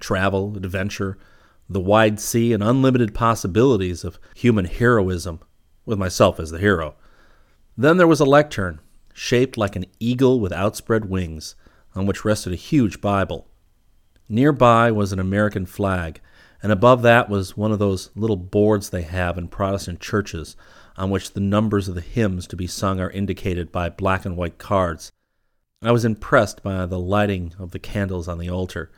[0.00, 1.16] travel, adventure,
[1.66, 5.40] the wide sea and unlimited possibilities of human heroism,
[5.86, 6.94] with myself as the hero.
[7.74, 8.82] Then there was a lectern,
[9.14, 11.54] shaped like an eagle with outspread wings,
[11.94, 13.48] on which rested a huge Bible.
[14.28, 16.20] Nearby was an American flag,
[16.62, 20.56] and above that was one of those little boards they have in Protestant churches,
[20.96, 24.36] on which the numbers of the hymns to be sung are indicated by black and
[24.36, 25.12] white cards.
[25.82, 28.90] I was impressed by the lighting of the candles on the altar,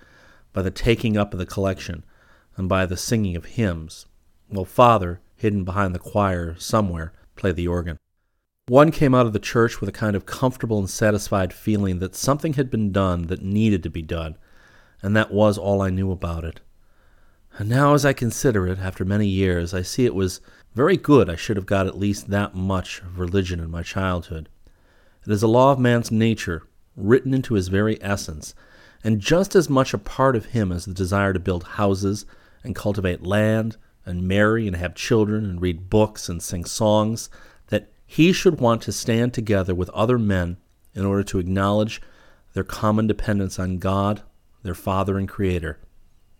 [0.52, 2.04] by the taking up of the collection,
[2.56, 4.06] and by the singing of hymns,
[4.48, 7.98] while Father, hidden behind the choir somewhere, played the organ.
[8.68, 12.14] One came out of the church with a kind of comfortable and satisfied feeling that
[12.14, 14.36] something had been done that needed to be done,
[15.02, 16.60] and that was all I knew about it.
[17.58, 20.40] And now, as I consider it, after many years, I see it was
[20.76, 24.48] very good I should have got at least that much of religion in my childhood.
[25.26, 26.62] It is a law of man's nature,
[26.94, 28.54] written into his very essence,
[29.02, 32.26] and just as much a part of him as the desire to build houses
[32.62, 37.28] and cultivate land and marry and have children and read books and sing songs
[37.70, 40.58] that he should want to stand together with other men
[40.94, 42.00] in order to acknowledge
[42.52, 44.22] their common dependence on God,
[44.62, 45.80] their Father and Creator.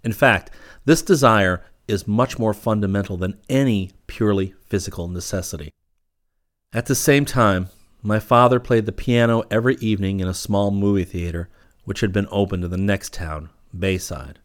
[0.03, 0.51] In fact,
[0.85, 5.73] this desire is much more fundamental than any purely physical necessity.
[6.73, 7.69] At the same time,
[8.03, 11.49] my father played the piano every evening in a small movie theater
[11.85, 14.39] which had been opened in the next town, Bayside.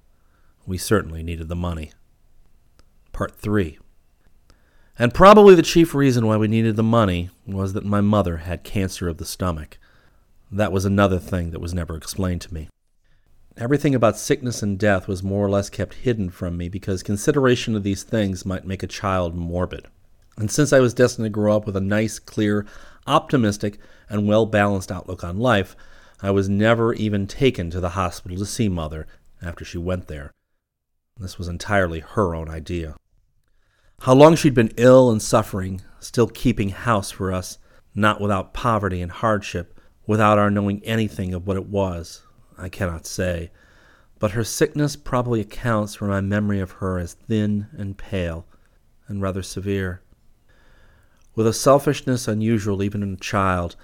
[0.65, 1.91] We certainly needed the money.
[3.11, 3.77] Part 3
[4.97, 8.63] And probably the chief reason why we needed the money was that my mother had
[8.63, 9.77] cancer of the stomach.
[10.49, 12.69] That was another thing that was never explained to me.
[13.55, 17.75] Everything about sickness and death was more or less kept hidden from me because consideration
[17.75, 19.87] of these things might make a child morbid.
[20.37, 22.65] And since I was destined to grow up with a nice, clear,
[23.05, 23.77] optimistic,
[24.09, 25.75] and well balanced outlook on life,
[26.19, 29.05] I was never even taken to the hospital to see Mother
[29.39, 30.31] after she went there.
[31.19, 32.95] This was entirely her own idea.
[34.01, 37.59] How long she'd been ill and suffering, still keeping house for us,
[37.93, 42.23] not without poverty and hardship, without our knowing anything of what it was,
[42.63, 43.51] I cannot say.
[44.19, 48.45] But her sickness probably accounts for my memory of her as thin and pale,
[49.07, 50.01] and rather severe.
[51.35, 53.75] With a selfishness unusual even in a child,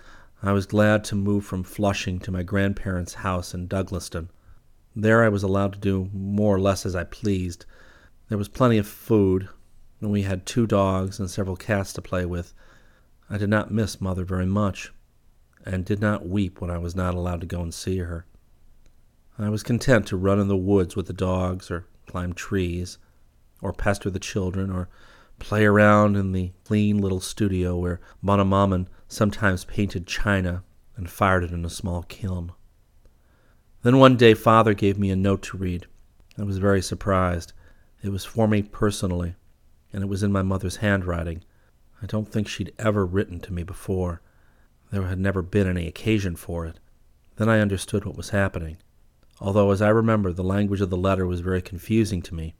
[0.42, 4.30] I was glad to move from Flushing to my grandparents' house in Douglaston.
[4.96, 7.66] There I was allowed to do more or less as I pleased.
[8.30, 9.50] There was plenty of food,
[10.00, 12.54] and we had two dogs and several cats to play with.
[13.30, 14.94] I did not miss mother very much,
[15.66, 18.26] and did not weep when I was not allowed to go and see her.
[19.46, 22.98] I was content to run in the woods with the dogs, or climb trees,
[23.62, 24.90] or pester the children, or
[25.40, 30.64] play around in the clean little studio where Bonnemaman sometimes painted china
[30.98, 32.52] and fired it in a small kiln.
[33.82, 35.88] Then one day father gave me a note to read.
[36.38, 37.54] I was very surprised.
[38.04, 39.36] It was for me personally,
[39.94, 41.44] and it was in my mother's handwriting.
[42.02, 44.22] I don't think she'd ever written to me before.
[44.92, 46.80] There had never been any occasion for it.
[47.38, 48.78] Then I understood what was happening.
[49.42, 52.56] Although, as I remember, the language of the letter was very confusing to me,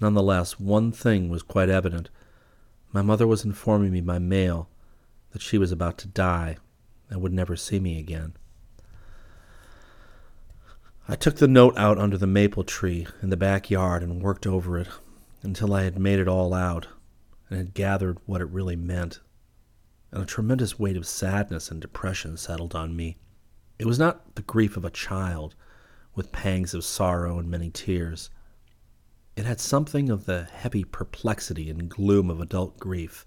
[0.00, 2.08] Nonetheless, one thing was quite evident.
[2.92, 4.68] My mother was informing me by mail
[5.32, 6.56] that she was about to die
[7.10, 8.34] and would never see me again.
[11.08, 14.78] I took the note out under the maple tree in the backyard and worked over
[14.78, 14.88] it
[15.42, 16.86] until I had made it all out
[17.48, 19.20] and had gathered what it really meant.
[20.12, 23.16] And a tremendous weight of sadness and depression settled on me.
[23.78, 25.54] It was not the grief of a child,
[26.18, 28.28] with pangs of sorrow and many tears.
[29.36, 33.24] It had something of the heavy perplexity and gloom of adult grief,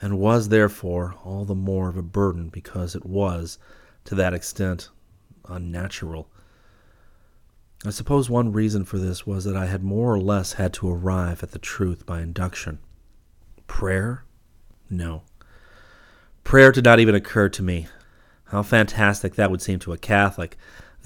[0.00, 3.58] and was therefore all the more of a burden because it was,
[4.06, 4.88] to that extent,
[5.48, 6.30] unnatural.
[7.84, 10.90] I suppose one reason for this was that I had more or less had to
[10.90, 12.78] arrive at the truth by induction.
[13.66, 14.24] Prayer?
[14.88, 15.24] No.
[16.42, 17.86] Prayer did not even occur to me.
[18.44, 20.56] How fantastic that would seem to a Catholic,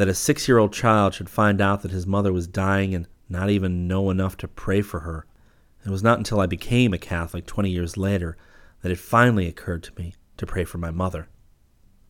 [0.00, 3.06] that a six year old child should find out that his mother was dying and
[3.28, 5.26] not even know enough to pray for her.
[5.84, 8.38] It was not until I became a Catholic 20 years later
[8.80, 11.28] that it finally occurred to me to pray for my mother.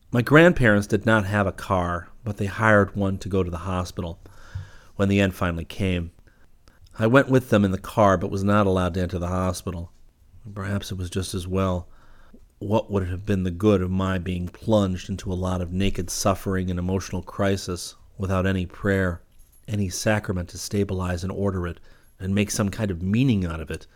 [0.09, 3.57] My grandparents did not have a car, but they hired one to go to the
[3.57, 4.21] hospital
[4.95, 6.11] when the end finally came.
[6.97, 9.91] I went with them in the car, but was not allowed to enter the hospital.
[10.55, 11.89] Perhaps it was just as well.
[12.61, 16.09] What would have been the good of my being plunged into a lot of naked
[16.09, 19.21] suffering and emotional crisis without any prayer?
[19.67, 21.79] any sacrament to stabilize and order it
[22.19, 23.87] and make some kind of meaning out of it.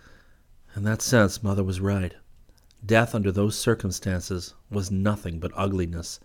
[0.76, 2.16] In that sense, Mother was right.
[2.86, 6.20] Death under those circumstances was nothing but ugliness,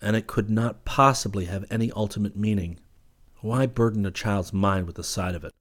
[0.00, 2.78] and it could not possibly have any ultimate meaning.
[3.40, 5.52] Why burden a child's mind with the sight of it?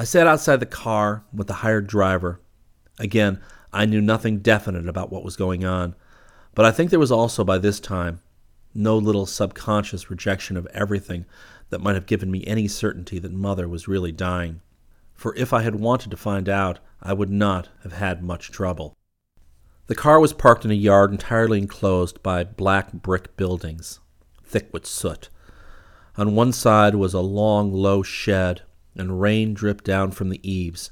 [0.00, 2.40] I sat outside the car with the hired driver.
[2.98, 3.40] Again,
[3.72, 5.94] I knew nothing definite about what was going on,
[6.54, 8.20] but I think there was also by this time
[8.74, 11.26] no little subconscious rejection of everything
[11.70, 14.60] that might have given me any certainty that mother was really dying.
[15.14, 18.94] For if I had wanted to find out, I would not have had much trouble.
[19.86, 24.00] The car was parked in a yard entirely enclosed by black brick buildings,
[24.44, 25.28] thick with soot.
[26.16, 28.62] On one side was a long, low shed,
[28.94, 30.90] and rain dripped down from the eaves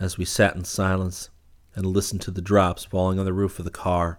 [0.00, 1.30] as we sat in silence
[1.78, 4.18] and listened to the drops falling on the roof of the car.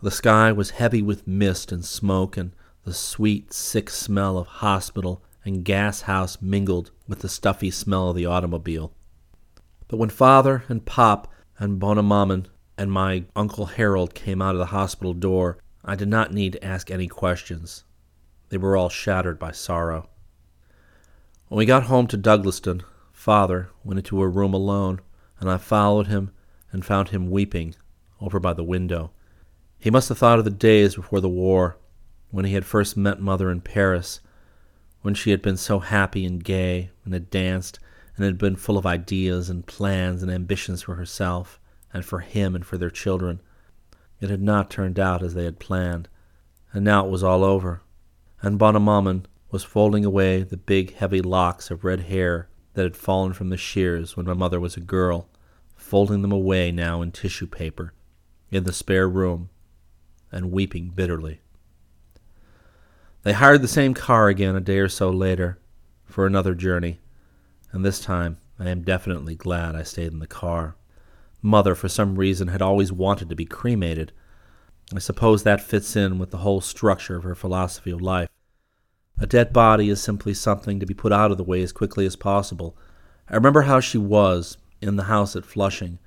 [0.00, 2.52] The sky was heavy with mist and smoke, and
[2.84, 8.16] the sweet, sick smell of hospital and gas house mingled with the stuffy smell of
[8.16, 8.92] the automobile.
[9.88, 14.66] But when father and pop and Bonnemaman and my Uncle Harold came out of the
[14.66, 17.82] hospital door, I did not need to ask any questions.
[18.50, 20.08] They were all shattered by sorrow.
[21.48, 25.00] When we got home to Douglaston, father went into a room alone,
[25.40, 26.30] and I followed him
[26.72, 27.74] and found him weeping
[28.20, 29.10] over by the window.
[29.78, 31.76] He must have thought of the days before the war,
[32.30, 34.20] when he had first met Mother in Paris,
[35.02, 37.78] when she had been so happy and gay, and had danced,
[38.16, 41.60] and had been full of ideas and plans and ambitions for herself,
[41.92, 43.40] and for him and for their children.
[44.20, 46.08] It had not turned out as they had planned,
[46.72, 47.82] and now it was all over,
[48.42, 53.32] and Bonnemaman was folding away the big heavy locks of red hair that had fallen
[53.32, 55.27] from the shears when my mother was a girl,
[55.88, 57.94] folding them away now in tissue paper,
[58.50, 59.48] in the spare room,
[60.30, 61.40] and weeping bitterly.
[63.22, 65.58] They hired the same car again a day or so later
[66.04, 67.00] for another journey,
[67.72, 70.76] and this time I am definitely glad I stayed in the car.
[71.40, 74.12] Mother, for some reason, had always wanted to be cremated.
[74.94, 78.28] I suppose that fits in with the whole structure of her philosophy of life.
[79.20, 82.04] A dead body is simply something to be put out of the way as quickly
[82.04, 82.76] as possible.
[83.30, 85.98] I remember how she was in the house at Flushing,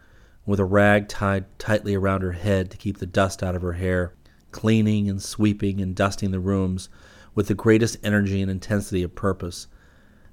[0.45, 3.73] with a rag tied tightly around her head to keep the dust out of her
[3.73, 4.13] hair,
[4.51, 6.89] cleaning and sweeping and dusting the rooms
[7.35, 9.67] with the greatest energy and intensity of purpose.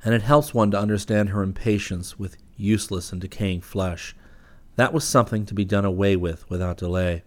[0.04, 4.14] And it helps one to understand her impatience with useless and decaying flesh.
[4.76, 7.24] That was something to be done away with without delay.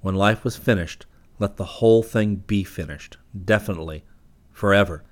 [0.00, 1.06] When life was finished,
[1.38, 4.04] let the whole thing be finished, definitely,
[4.52, 5.04] forever.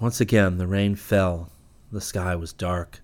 [0.00, 1.52] Once again the rain fell.
[1.92, 3.00] The sky was dark.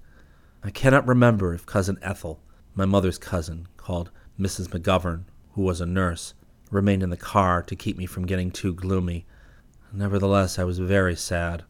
[0.66, 2.40] I cannot remember if Cousin Ethel,
[2.74, 4.66] my mother's cousin, called Mrs.
[4.70, 6.34] McGovern, who was a nurse,
[6.72, 9.26] remained in the car to keep me from getting too gloomy.
[9.92, 11.62] Nevertheless, I was very sad.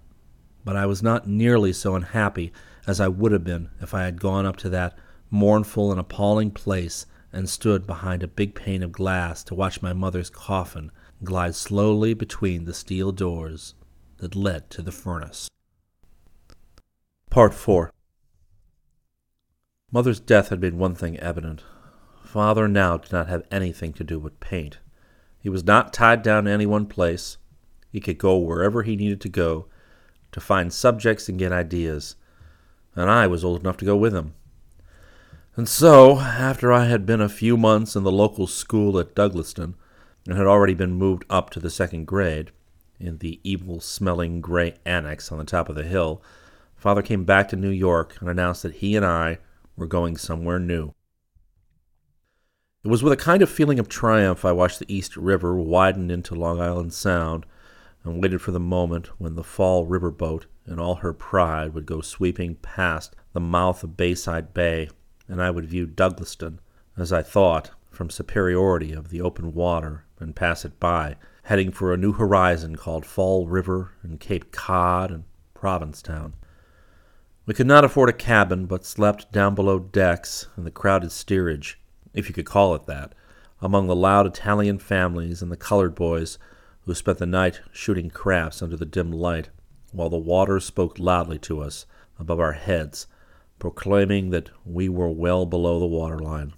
[0.64, 2.54] But I was not nearly so unhappy
[2.86, 4.96] as I would have been if I had gone up to that
[5.30, 9.92] mournful and appalling place and stood behind a big pane of glass to watch my
[9.92, 10.90] mother's coffin
[11.22, 13.74] glide slowly between the steel doors
[14.16, 15.50] that led to the furnace.
[17.28, 17.90] Part 4
[19.96, 21.64] Mother's death had made one thing evident.
[22.22, 24.76] Father now did not have anything to do with paint.
[25.38, 27.38] He was not tied down to any one place.
[27.88, 29.68] He could go wherever he needed to go
[30.32, 32.16] to find subjects and get ideas,
[32.94, 34.34] and I was old enough to go with him.
[35.56, 39.76] And so, after I had been a few months in the local school at Douglaston,
[40.28, 42.50] and had already been moved up to the second grade,
[43.00, 46.22] in the evil smelling gray annex on the top of the hill,
[46.76, 49.38] father came back to New York and announced that he and I
[49.76, 50.94] were going somewhere new.
[52.84, 56.10] It was with a kind of feeling of triumph I watched the East River widen
[56.10, 57.44] into Long Island Sound
[58.04, 61.86] and waited for the moment when the Fall River boat in all her pride would
[61.86, 64.88] go sweeping past the mouth of Bayside Bay,
[65.28, 66.58] and I would view Douglaston,
[66.96, 71.92] as I thought, from superiority of the open water and pass it by, heading for
[71.92, 75.24] a new horizon called Fall River and Cape Cod and
[75.54, 76.34] Provincetown.
[77.46, 81.78] We could not afford a cabin, but slept down below decks in the crowded steerage,
[82.12, 83.14] if you could call it that,
[83.60, 86.38] among the loud Italian families and the colored boys
[86.80, 89.50] who spent the night shooting craps under the dim light,
[89.92, 91.86] while the water spoke loudly to us
[92.18, 93.06] above our heads,
[93.60, 96.52] proclaiming that we were well below the waterline.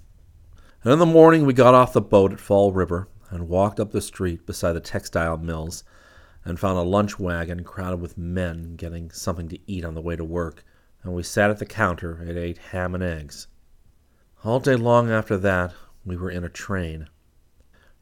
[0.82, 3.91] And in the morning we got off the boat at Fall River and walked up
[3.91, 5.84] the street beside the textile mills
[6.47, 10.16] and found a lunch wagon crowded with men getting something to eat on the way
[10.16, 10.64] to work,
[11.03, 13.46] and we sat at the counter and ate ham and eggs.
[14.44, 15.74] All day long after that,
[16.05, 17.09] we were in a train.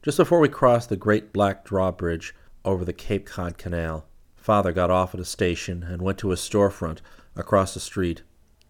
[0.01, 4.91] Just before we crossed the great black drawbridge over the Cape Cod Canal, father got
[4.91, 6.99] off at a station and went to a storefront
[7.35, 8.21] across the street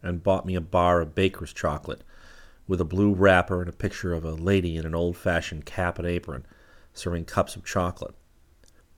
[0.01, 2.03] and bought me a bar of baker's chocolate
[2.67, 5.97] with a blue wrapper and a picture of a lady in an old fashioned cap
[5.97, 6.45] and apron
[6.93, 8.15] serving cups of chocolate.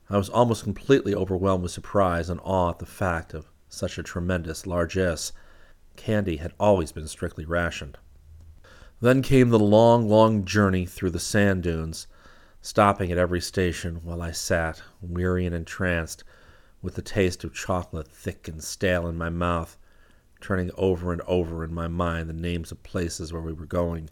[0.10, 4.04] I was almost completely overwhelmed with surprise and awe at the fact of such a
[4.04, 5.32] tremendous largesse.
[5.96, 7.98] Candy had always been strictly rationed.
[9.00, 12.08] Then came the long, long journey through the sand dunes,
[12.62, 16.24] stopping at every station while I sat, weary and entranced,
[16.82, 19.78] with the taste of chocolate thick and stale in my mouth,
[20.42, 24.10] turning over and over in my mind the names of places where we were going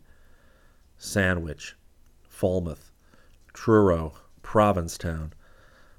[0.98, 1.76] Sandwich,
[2.28, 2.92] Falmouth,
[3.54, 5.34] Truro, Provincetown.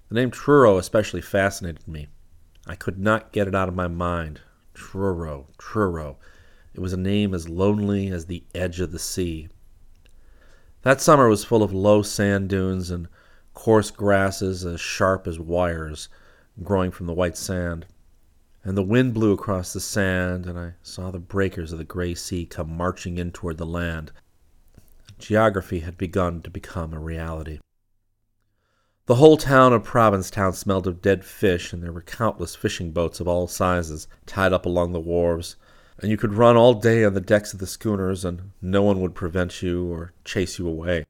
[0.08, 2.08] The name Truro especially fascinated me.
[2.68, 4.40] I could not get it out of my mind.
[4.74, 6.18] Truro, Truro.
[6.74, 9.48] It was a name as lonely as the edge of the sea.
[10.82, 13.08] That summer was full of low sand dunes and
[13.54, 16.08] coarse grasses as sharp as wires
[16.62, 17.86] growing from the white sand
[18.68, 22.14] and the wind blew across the sand, and I saw the breakers of the gray
[22.14, 24.12] sea come marching in toward the land.
[25.18, 27.60] Geography had begun to become a reality.
[29.08, 33.20] The whole town of Provincetown smelled of dead fish, and there were countless fishing boats
[33.20, 35.56] of all sizes tied up along the wharves,
[35.98, 39.00] and you could run all day on the decks of the schooners, and no one
[39.00, 41.06] would prevent you or chase you away.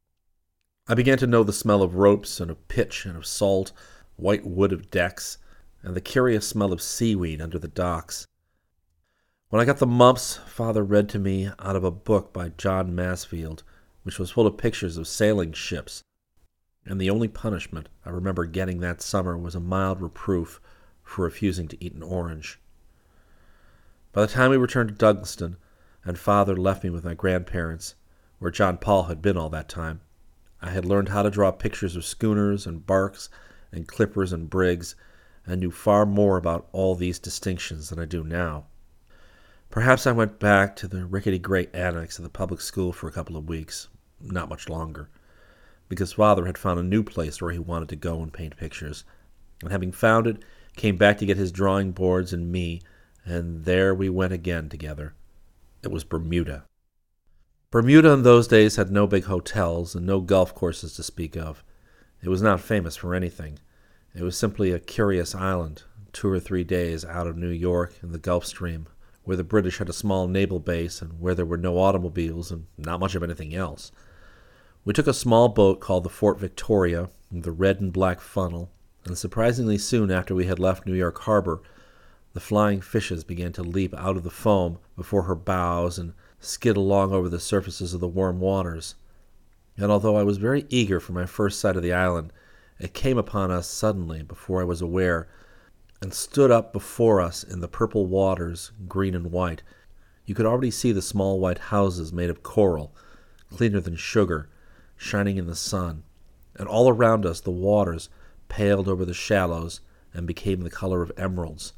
[0.86, 3.72] I began to know the smell of ropes and of pitch and of salt,
[4.14, 5.38] white wood of decks,
[5.82, 8.28] and the curious smell of seaweed under the docks.
[9.49, 12.94] When I got the mumps, father read to me out of a book by John
[12.94, 13.64] Masefield,
[14.05, 16.05] which was full of pictures of sailing ships.
[16.89, 20.59] And the only punishment I remember getting that summer was a mild reproof
[21.03, 22.59] for refusing to eat an orange.
[24.12, 25.57] By the time we returned to Douglaston,
[26.03, 27.95] and father left me with my grandparents,
[28.39, 30.01] where John Paul had been all that time,
[30.62, 33.28] I had learned how to draw pictures of schooners and barks
[33.70, 34.95] and clippers and brigs,
[35.45, 38.64] and knew far more about all these distinctions than I do now.
[39.68, 43.12] Perhaps I went back to the rickety gray annex of the public school for a
[43.12, 43.89] couple of weeks,
[44.22, 45.11] not much longer,
[45.89, 49.05] because father had found a new place where he wanted to go and paint pictures,
[49.62, 50.43] and having found it,
[50.76, 52.80] came back to get his drawing boards and me,
[53.24, 55.14] and there we went again together.
[55.82, 56.64] It was Bermuda.
[57.70, 61.62] Bermuda in those days had no big hotels and no golf courses to speak of.
[62.22, 63.59] It was not famous for anything.
[64.14, 65.82] It was simply a curious island,
[66.12, 68.86] two or three days out of New York in the Gulf Stream,
[69.24, 72.66] where the British had a small naval base and where there were no automobiles and
[72.78, 73.93] not much of anything else.
[74.89, 78.70] We took a small boat called the Fort Victoria, with the red and black funnel,
[79.05, 81.61] and surprisingly soon after we had left New York Harbor,
[82.32, 86.78] the flying fishes began to leap out of the foam before her bows and skid
[86.78, 88.95] along over the surfaces of the warm waters.
[89.76, 92.32] And although I was very eager for my first sight of the island,
[92.80, 95.28] it came upon us suddenly before I was aware,
[96.01, 99.62] and stood up before us in the purple waters, green and white.
[100.24, 102.97] You could already see the small white houses made of coral,
[103.51, 104.49] cleaner than sugar,
[104.99, 106.03] shining in the sun,
[106.57, 108.11] and all around us the waters
[108.49, 109.80] paled over the shallows
[110.12, 111.72] and became the color of emeralds.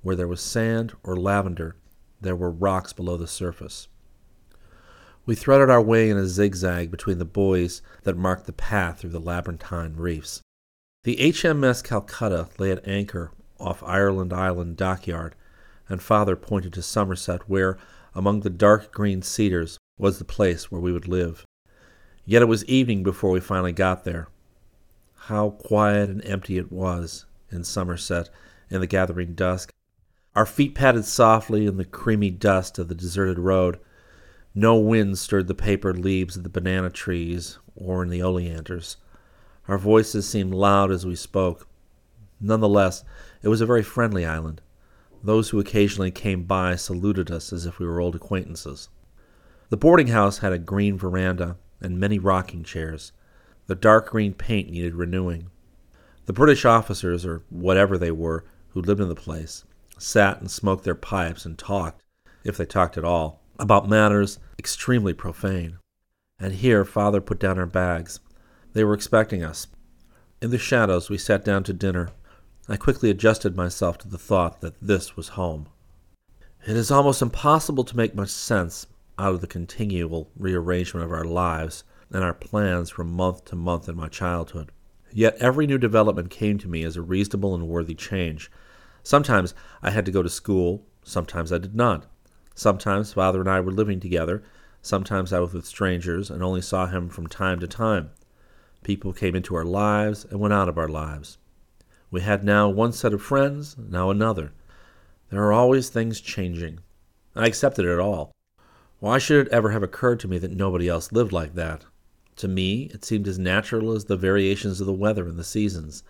[0.00, 1.76] Where there was sand or lavender,
[2.20, 3.86] there were rocks below the surface.
[5.24, 9.10] We threaded our way in a zigzag between the buoys that marked the path through
[9.10, 10.40] the labyrinthine reefs.
[11.04, 15.36] The HMS Calcutta lay at anchor off Ireland Island dockyard,
[15.88, 17.78] and father pointed to Somerset, where,
[18.14, 21.44] among the dark green cedars, was the place where we would live.
[22.24, 24.28] Yet it was evening before we finally got there.
[25.14, 28.30] How quiet and empty it was in Somerset
[28.70, 29.70] in the gathering dusk.
[30.34, 33.78] Our feet padded softly in the creamy dust of the deserted road
[34.54, 38.98] no wind stirred the papered leaves of the banana trees or in the oleanders.
[39.66, 41.66] Our voices seemed loud as we spoke.
[42.38, 43.02] Nonetheless,
[43.42, 44.60] it was a very friendly island.
[45.22, 48.90] Those who occasionally came by saluted us as if we were old acquaintances.
[49.70, 53.12] The boarding house had a green veranda and many rocking chairs.
[53.66, 55.50] The dark green paint needed renewing.
[56.26, 59.64] The British officers, or whatever they were, who lived in the place,
[59.98, 62.02] sat and smoked their pipes and talked,
[62.44, 65.78] if they talked at all about matters extremely profane.
[66.38, 68.20] And here father put down our bags.
[68.72, 69.68] They were expecting us.
[70.40, 72.10] In the shadows, we sat down to dinner.
[72.68, 75.68] I quickly adjusted myself to the thought that this was home.
[76.66, 78.86] It is almost impossible to make much sense
[79.22, 83.88] out of the continual rearrangement of our lives and our plans from month to month
[83.88, 84.72] in my childhood.
[85.12, 88.50] Yet every new development came to me as a reasonable and worthy change.
[89.04, 92.06] Sometimes I had to go to school, sometimes I did not.
[92.56, 94.42] Sometimes father and I were living together.
[94.80, 98.10] Sometimes I was with strangers and only saw him from time to time.
[98.82, 101.38] People came into our lives and went out of our lives.
[102.10, 104.52] We had now one set of friends, now another.
[105.30, 106.80] There are always things changing.
[107.36, 108.32] I accepted it all.
[109.02, 111.86] Why should it ever have occurred to me that nobody else lived like that?
[112.36, 116.04] To me, it seemed as natural as the variations of the weather and the seasons.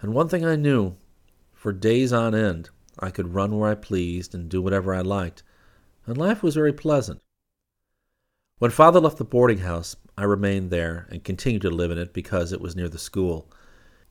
[0.00, 0.96] And one thing I knew
[1.54, 5.44] for days on end, I could run where I pleased and do whatever I liked
[6.06, 7.20] and life was very pleasant.
[8.58, 12.12] When father left the boarding house, I remained there and continued to live in it
[12.12, 13.48] because it was near the school.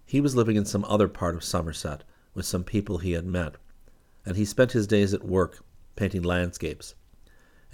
[0.05, 3.55] He was living in some other part of Somerset with some people he had met,
[4.25, 5.61] and he spent his days at work
[5.97, 6.95] painting landscapes.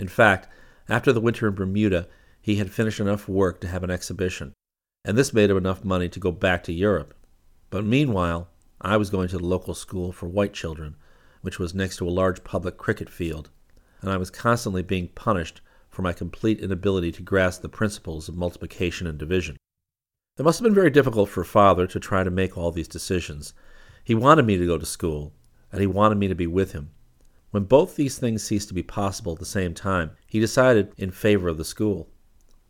[0.04, 0.50] In fact,
[0.90, 2.10] after the winter in Bermuda,
[2.42, 4.52] he had finished enough work to have an exhibition,
[5.06, 7.14] and this made him enough money to go back to Europe.
[7.70, 8.50] But meanwhile,
[8.82, 10.98] I was going to the local school for white children,
[11.40, 13.50] which was next to a large public cricket field
[14.02, 18.36] and I was constantly being punished for my complete inability to grasp the principles of
[18.36, 19.56] multiplication and division.
[20.38, 23.54] It must have been very difficult for father to try to make all these decisions.
[24.04, 25.32] He wanted me to go to school,
[25.72, 26.90] and he wanted me to be with him.
[27.54, 31.12] When both these things ceased to be possible at the same time, he decided in
[31.12, 32.10] favor of the school.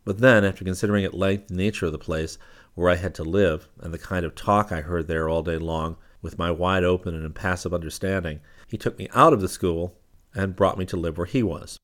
[0.04, 2.36] But then, after considering at length the nature of the place
[2.74, 5.56] where I had to live, and the kind of talk I heard there all day
[5.56, 9.96] long, with my wide open and impassive understanding, he took me out of the school
[10.34, 11.78] and brought me to live where he was.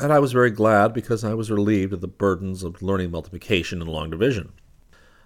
[0.00, 3.80] And I was very glad because I was relieved of the burdens of learning multiplication
[3.80, 4.52] and long division.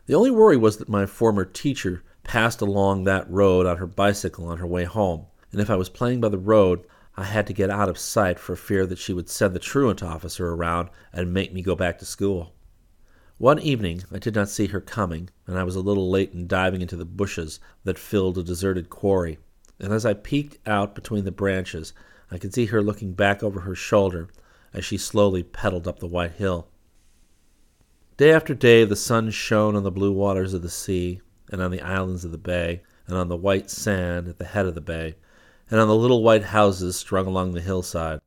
[0.05, 4.49] The only worry was that my former teacher passed along that road on her bicycle
[4.49, 6.85] on her way home, and if I was playing by the road,
[7.17, 10.03] I had to get out of sight for fear that she would send the truant
[10.03, 12.55] officer around and make me go back to school.
[13.39, 16.47] One evening I did not see her coming, and I was a little late in
[16.47, 19.39] diving into the bushes that filled a deserted quarry.
[19.79, 21.93] And as I peeked out between the branches,
[22.31, 24.29] I could see her looking back over her shoulder
[24.73, 26.69] as she slowly pedaled up the white hill.
[28.17, 31.71] Day after day the sun shone on the blue waters of the sea, and on
[31.71, 34.81] the islands of the bay, and on the white sand at the head of the
[34.81, 35.17] bay,
[35.71, 38.21] and on the little white houses strung along the hillside.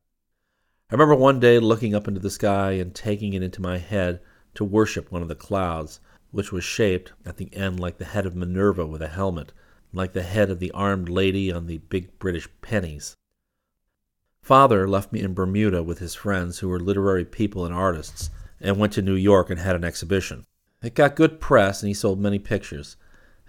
[0.90, 4.22] I remember one day looking up into the sky and taking it into my head
[4.56, 6.00] to worship one of the clouds,
[6.32, 9.52] which was shaped at the end like the head of Minerva with a helmet,
[9.92, 13.16] like the head of the armed lady on the big British pennies.
[14.42, 18.30] Father left me in Bermuda with his friends, who were literary people and artists,
[18.60, 20.46] and went to New York and had an exhibition.
[20.82, 22.98] It got good press, and he sold many pictures.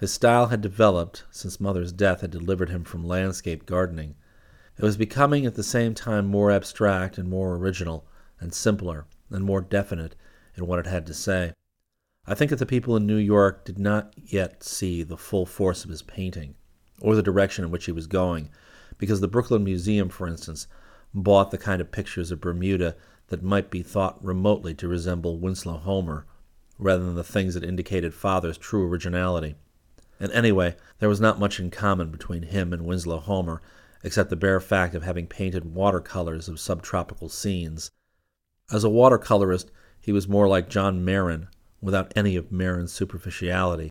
[0.00, 4.16] His style had developed since mother's death had delivered him from landscape gardening.
[4.76, 8.04] It was becoming at the same time more abstract and more original,
[8.40, 10.16] and simpler and more definite
[10.56, 11.52] in what it had to say.
[12.26, 15.84] I think that the people in New York did not yet see the full force
[15.84, 16.54] of his painting,
[17.00, 18.50] or the direction in which he was going,
[18.98, 20.66] because the Brooklyn Museum, for instance,
[21.14, 22.96] bought the kind of pictures of Bermuda
[23.28, 26.26] that might be thought remotely to resemble Winslow Homer,
[26.78, 29.54] rather than the things that indicated father's true originality.
[30.20, 33.60] And anyway, there was not much in common between him and Winslow Homer,
[34.02, 37.90] except the bare fact of having painted watercolors of subtropical scenes.
[38.70, 41.48] As a watercolorist, he was more like John Marin,
[41.80, 43.90] without any of Marin's superficiality.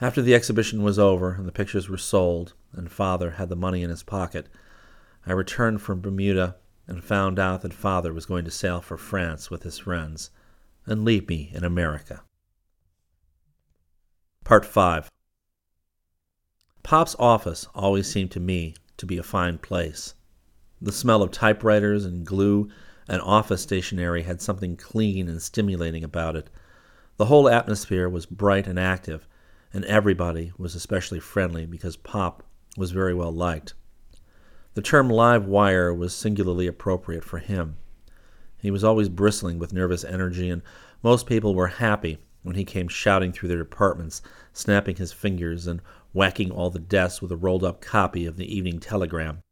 [0.00, 3.82] After the exhibition was over and the pictures were sold, and father had the money
[3.82, 4.48] in his pocket,
[5.26, 9.50] I returned from Bermuda and found out that father was going to sail for France
[9.50, 10.30] with his friends
[10.86, 12.22] and leave me in America.
[14.44, 15.10] Part 5
[16.82, 20.14] Pop's office always seemed to me to be a fine place.
[20.80, 22.68] The smell of typewriters and glue
[23.06, 26.48] and office stationery had something clean and stimulating about it.
[27.16, 29.26] The whole atmosphere was bright and active,
[29.72, 32.42] and everybody was especially friendly because Pop
[32.76, 33.74] was very well liked.
[34.74, 37.76] The term live wire was singularly appropriate for him.
[38.58, 40.62] He was always bristling with nervous energy, and
[41.02, 44.22] most people were happy when he came shouting through their departments,
[44.52, 48.56] snapping his fingers and whacking all the desks with a rolled up copy of the
[48.56, 49.42] Evening Telegram.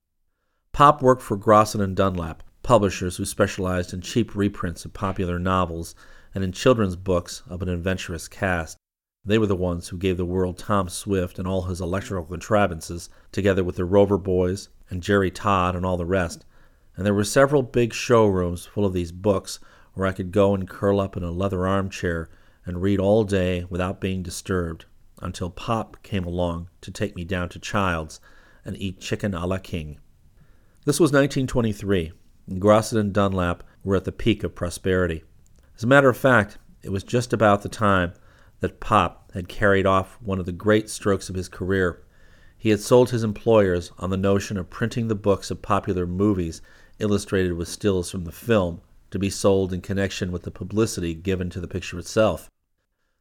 [0.73, 5.95] Pop worked for Grosset and Dunlap, publishers who specialized in cheap reprints of popular novels
[6.35, 8.77] and in children's books of an adventurous cast.
[9.25, 13.09] They were the ones who gave the world Tom Swift and all his electrical contrivances,
[13.33, 16.45] together with the Rover Boys and Jerry Todd and all the rest.
[16.97, 19.61] And there were several big showrooms full of these books
[19.95, 22.29] where I could go and curl up in a leather armchair
[22.65, 24.87] and read all day without being disturbed
[25.23, 28.21] until Pop came along to take me down to Child's
[28.65, 29.99] and eat chicken a la king.
[30.85, 32.13] This was 1923,
[32.49, 35.25] and Grosset and Dunlap were at the peak of prosperity.
[35.77, 38.13] As a matter of fact, it was just about the time
[38.61, 42.03] that Pop had carried off one of the great strokes of his career.
[42.57, 46.61] He had sold his employers on the notion of printing the books of popular movies
[46.99, 51.51] illustrated with stills from the film to be sold in connection with the publicity given
[51.51, 52.49] to the picture itself.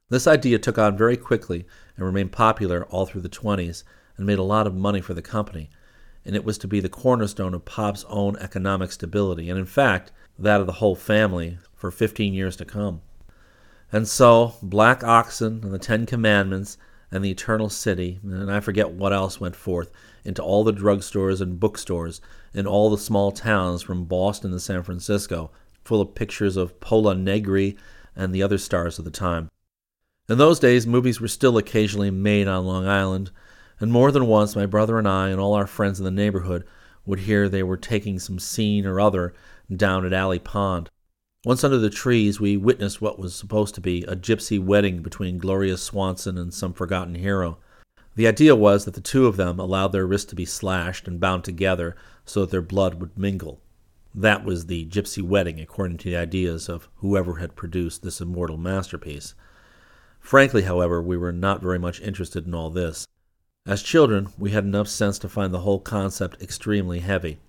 [0.09, 1.65] This idea took on very quickly
[1.97, 3.83] and remained popular all through the 20s
[4.15, 5.69] and made a lot of money for the company,
[6.23, 10.13] and it was to be the cornerstone of Pop's own economic stability, and in fact,
[10.39, 13.01] that of the whole family for 15 years to come.
[13.91, 16.77] And so, Black Oxen and the Ten Commandments
[17.11, 19.91] and the Eternal City, and I forget what else went forth,
[20.23, 22.21] into all the drugstores and bookstores
[22.53, 25.51] in all the small towns from Boston to San Francisco,
[25.83, 27.75] full of pictures of Pola Negri
[28.15, 29.49] and the other stars of the time.
[30.29, 33.31] In those days, movies were still occasionally made on Long Island,
[33.79, 36.65] and more than once my brother and I and all our friends in the neighborhood
[37.05, 39.33] would hear they were taking some scene or other
[39.73, 40.89] down at Alley Pond.
[41.45, 45.37] Once under the trees, we witnessed what was supposed to be a gypsy wedding between
[45.37, 47.59] Gloria Swanson and some forgotten hero.
[48.15, 51.21] The idea was that the two of them allowed their wrists to be slashed and
[51.21, 53.61] bound together so that their blood would mingle.
[54.13, 58.57] That was the gypsy wedding, according to the ideas of whoever had produced this immortal
[58.57, 59.33] masterpiece.
[60.27, 63.07] Frankly, however, we were not very much interested in all this.
[63.65, 67.39] As children, we had enough sense to find the whole concept extremely heavy.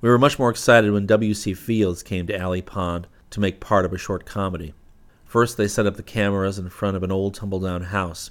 [0.00, 1.52] We were much more excited when W.C.
[1.52, 4.72] Fields came to Alley Pond to make part of a short comedy.
[5.26, 8.30] First, they set up the cameras in front of an old tumble down house.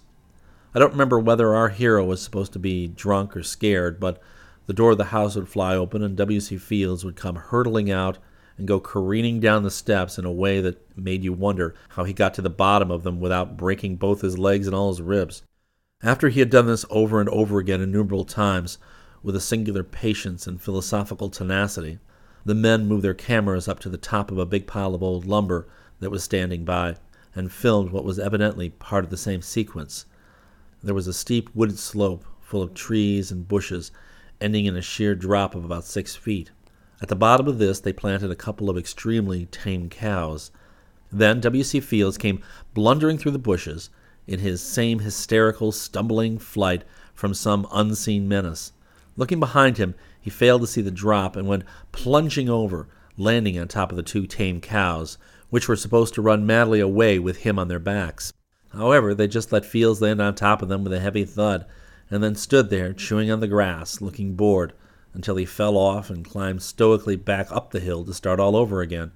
[0.73, 4.19] I don't remember whether our hero was supposed to be drunk or scared, but
[4.65, 6.57] the door of the house would fly open and W.C.
[6.57, 8.17] Fields would come hurtling out
[8.58, 12.14] and go careening down the steps in a way that made you wonder how he
[12.14, 15.43] got to the bottom of them without breaking both his legs and all his ribs.
[16.03, 18.78] After he had done this over and over again innumerable times,
[19.24, 21.99] with a singular patience and philosophical tenacity,
[22.45, 25.26] the men moved their cameras up to the top of a big pile of old
[25.26, 25.68] lumber
[25.99, 26.95] that was standing by,
[27.34, 30.06] and filmed what was evidently part of the same sequence.
[30.84, 33.91] There was a steep wooded slope full of trees and bushes,
[34.39, 36.51] ending in a sheer drop of about six feet.
[37.01, 40.51] At the bottom of this, they planted a couple of extremely tame cows.
[41.11, 41.79] Then W.C.
[41.81, 42.41] Fields came
[42.73, 43.89] blundering through the bushes
[44.27, 46.83] in his same hysterical, stumbling flight
[47.13, 48.71] from some unseen menace.
[49.17, 52.87] Looking behind him, he failed to see the drop and went plunging over,
[53.17, 55.17] landing on top of the two tame cows,
[55.49, 58.33] which were supposed to run madly away with him on their backs.
[58.73, 61.65] However, they just let Fields land on top of them with a heavy thud,
[62.09, 64.73] and then stood there, chewing on the grass, looking bored,
[65.16, 68.82] until he fell off and climbed stoically back up the hill to start all over
[68.82, 69.11] again.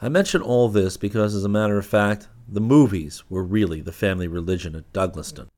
[0.00, 3.92] I mention all this because, as a matter of fact, the movies were really the
[3.92, 5.48] family religion at Douglaston.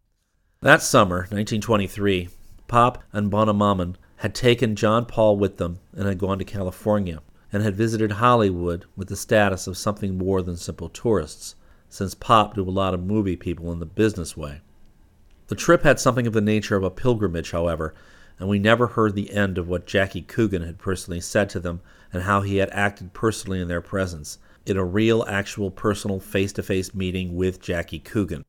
[0.61, 2.29] That summer, 1923,
[2.69, 7.21] Pop and Bonnemaman had taken John Paul with them and had gone to California,
[7.53, 11.55] and had visited Hollywood with the status of something more than simple tourists,
[11.89, 14.61] since Pop knew a lot of movie people in the business way.
[15.49, 17.95] The trip had something of the nature of a pilgrimage, however,
[18.39, 21.81] and we never heard the end of what Jackie Coogan had personally said to them
[22.13, 26.53] and how he had acted personally in their presence, in a real, actual, personal, face
[26.53, 28.45] to face meeting with Jackie Coogan.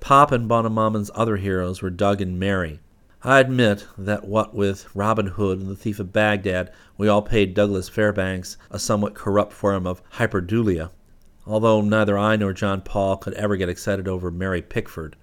[0.00, 2.80] Pop and Bonnemaman's other heroes were Doug and Mary,
[3.26, 7.54] I admit that what with Robin Hood and the Thief of Baghdad, we all paid
[7.54, 10.90] Douglas Fairbanks a somewhat corrupt form of hyperdulia,
[11.44, 15.16] although neither I nor John Paul could ever get excited over Mary Pickford.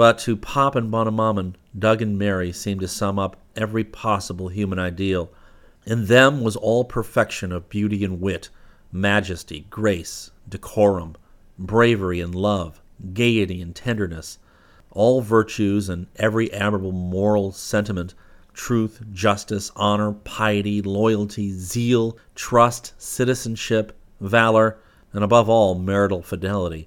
[0.00, 4.78] But to Pop and Bonnemaman, Doug and Mary seemed to sum up every possible human
[4.78, 5.30] ideal.
[5.84, 8.48] In them was all perfection of beauty and wit,
[8.90, 11.16] majesty, grace, decorum,
[11.58, 12.80] bravery and love,
[13.12, 14.38] gaiety and tenderness
[14.90, 18.14] all virtues and every admirable moral sentiment
[18.54, 24.78] truth, justice, honor, piety, loyalty, zeal, trust, citizenship, valor,
[25.12, 26.86] and above all, marital fidelity.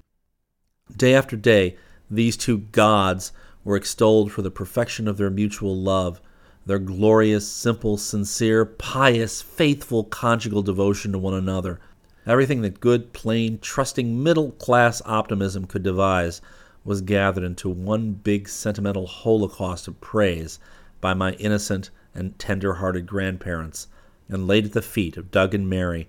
[0.96, 1.76] Day after day,
[2.14, 3.32] these two gods
[3.64, 6.20] were extolled for the perfection of their mutual love,
[6.66, 11.80] their glorious, simple, sincere, pious, faithful conjugal devotion to one another.
[12.26, 16.40] Everything that good, plain, trusting, middle class optimism could devise
[16.84, 20.58] was gathered into one big sentimental holocaust of praise
[21.00, 23.88] by my innocent and tender hearted grandparents
[24.28, 26.08] and laid at the feet of Doug and Mary.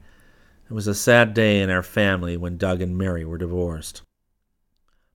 [0.70, 4.02] It was a sad day in our family when Doug and Mary were divorced.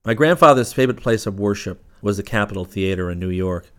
[0.03, 3.71] My grandfather's favorite place of worship was the Capitol Theater in New York.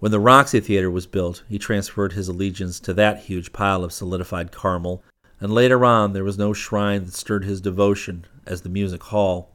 [0.00, 3.92] When the Roxy Theater was built, he transferred his allegiance to that huge pile of
[3.92, 5.04] solidified Carmel,
[5.38, 9.52] and later on there was no shrine that stirred his devotion as the Music Hall.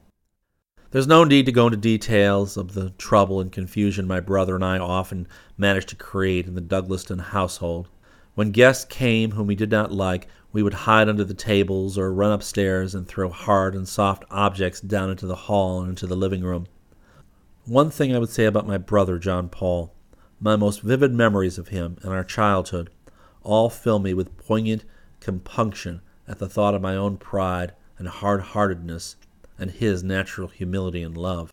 [0.92, 4.64] There's no need to go into details of the trouble and confusion my brother and
[4.64, 5.28] I often
[5.58, 7.88] managed to create in the Douglaston household.
[8.34, 12.12] When guests came whom we did not like, we would hide under the tables or
[12.12, 16.16] run upstairs and throw hard and soft objects down into the hall and into the
[16.16, 16.66] living room.
[17.64, 19.94] One thing I would say about my brother, John Paul
[20.40, 22.90] my most vivid memories of him and our childhood
[23.42, 24.84] all fill me with poignant
[25.20, 29.16] compunction at the thought of my own pride and hard heartedness
[29.58, 31.52] and his natural humility and love.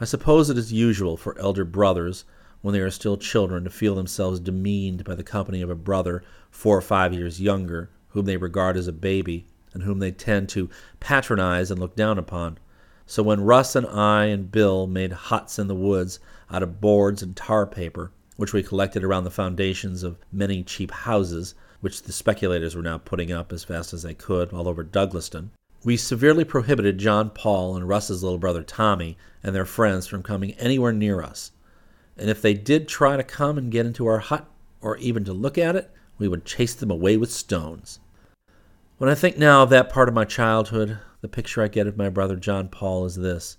[0.00, 2.24] I suppose it is usual for elder brothers,
[2.60, 6.24] when they are still children, to feel themselves demeaned by the company of a brother
[6.50, 10.48] four or five years younger, whom they regard as a baby, and whom they tend
[10.50, 12.58] to patronize and look down upon.
[13.06, 16.18] So when Russ and I and Bill made huts in the woods
[16.50, 20.90] out of boards and tar paper, which we collected around the foundations of many cheap
[20.90, 24.84] houses, which the speculators were now putting up as fast as they could all over
[24.84, 25.50] Douglaston,
[25.84, 30.52] we severely prohibited John Paul and Russ's little brother Tommy and their friends from coming
[30.52, 31.50] anywhere near us.
[32.16, 34.48] And if they did try to come and get into our hut,
[34.80, 35.90] or even to look at it,
[36.22, 37.98] we would chase them away with stones.
[38.98, 41.96] When I think now of that part of my childhood, the picture I get of
[41.96, 43.56] my brother John Paul is this.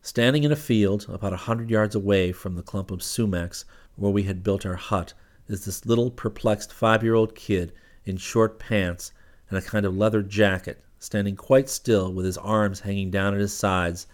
[0.00, 4.10] Standing in a field about a hundred yards away from the clump of sumacs where
[4.10, 5.12] we had built our hut
[5.46, 7.74] is this little perplexed five year old kid
[8.06, 9.12] in short pants
[9.50, 13.40] and a kind of leather jacket standing quite still with his arms hanging down at
[13.40, 14.06] his sides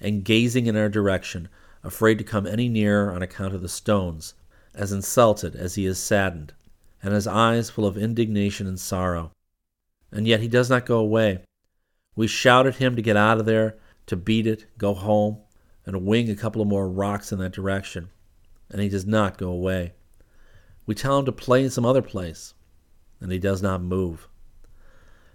[0.00, 1.46] and gazing in our direction,
[1.84, 4.32] afraid to come any nearer on account of the stones,
[4.74, 6.54] as insulted as he is saddened,
[7.02, 9.32] and his eyes full of indignation and sorrow.
[10.12, 11.42] And yet he does not go away.
[12.16, 15.38] We shout at him to get out of there, to beat it, go home,
[15.86, 18.10] and wing a couple of more rocks in that direction,
[18.70, 19.92] and he does not go away.
[20.86, 22.54] We tell him to play in some other place,
[23.20, 24.28] and he does not move.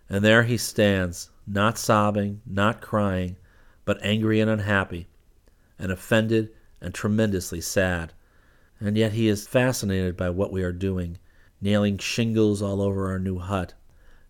[0.09, 3.38] And there he stands, not sobbing, not crying,
[3.86, 5.07] but angry and unhappy,
[5.80, 6.51] and offended
[6.82, 8.13] and tremendously sad.
[8.80, 11.18] And yet he is fascinated by what we are doing,
[11.66, 13.74] nailing shingles all over our new hut.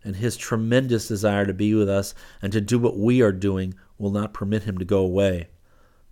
[0.03, 3.75] And his tremendous desire to be with us and to do what we are doing
[3.97, 5.49] will not permit him to go away.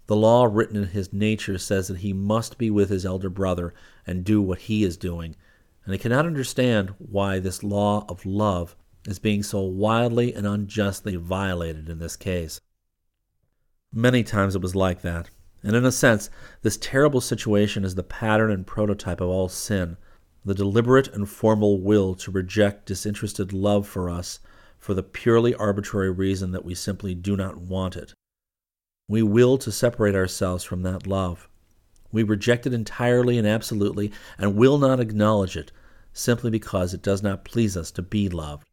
[0.07, 3.74] The law written in his nature says that he must be with his elder brother
[4.05, 5.38] and do what he is doing,
[5.86, 8.76] and I cannot understand why this law of love
[9.07, 12.59] is being so wildly and unjustly violated in this case.
[13.93, 15.30] Many times it was like that,
[15.61, 16.30] and in a sense,
[16.63, 19.95] this terrible situation is the pattern and prototype of all sin
[20.46, 24.39] the deliberate and formal will to reject disinterested love for us
[24.78, 28.14] for the purely arbitrary reason that we simply do not want it.
[29.08, 31.48] We will to separate ourselves from that love.
[32.12, 35.72] We reject it entirely and absolutely and will not acknowledge it
[36.12, 38.68] simply because it does not please us to be loved.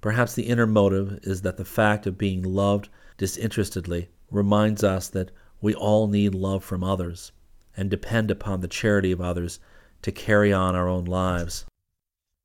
[0.00, 2.88] Perhaps the inner motive is that the fact of being loved
[3.18, 7.30] disinterestedly reminds us that we all need love from others
[7.76, 9.60] and depend upon the charity of others
[10.02, 11.64] to carry on our own lives.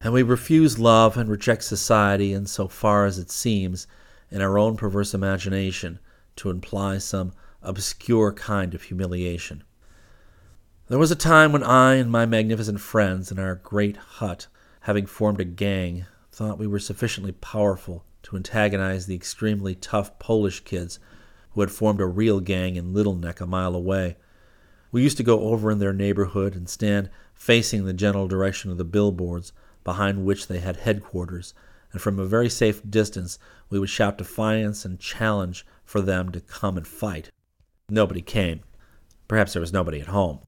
[0.01, 3.87] And we refuse love and reject society in so far as it seems,
[4.29, 5.99] in our own perverse imagination,
[6.37, 9.63] to imply some obscure kind of humiliation.
[10.87, 14.47] There was a time when I and my magnificent friends in our great hut,
[14.81, 20.61] having formed a gang, thought we were sufficiently powerful to antagonize the extremely tough Polish
[20.61, 20.99] kids
[21.51, 24.17] who had formed a real gang in Little Neck a mile away.
[24.91, 28.77] We used to go over in their neighborhood and stand facing the general direction of
[28.77, 31.53] the billboards behind which they had headquarters,
[31.93, 36.41] and from a very safe distance we would shout defiance and challenge for them to
[36.41, 37.31] come and fight.
[37.89, 38.61] Nobody came.
[39.27, 40.39] Perhaps there was nobody at home.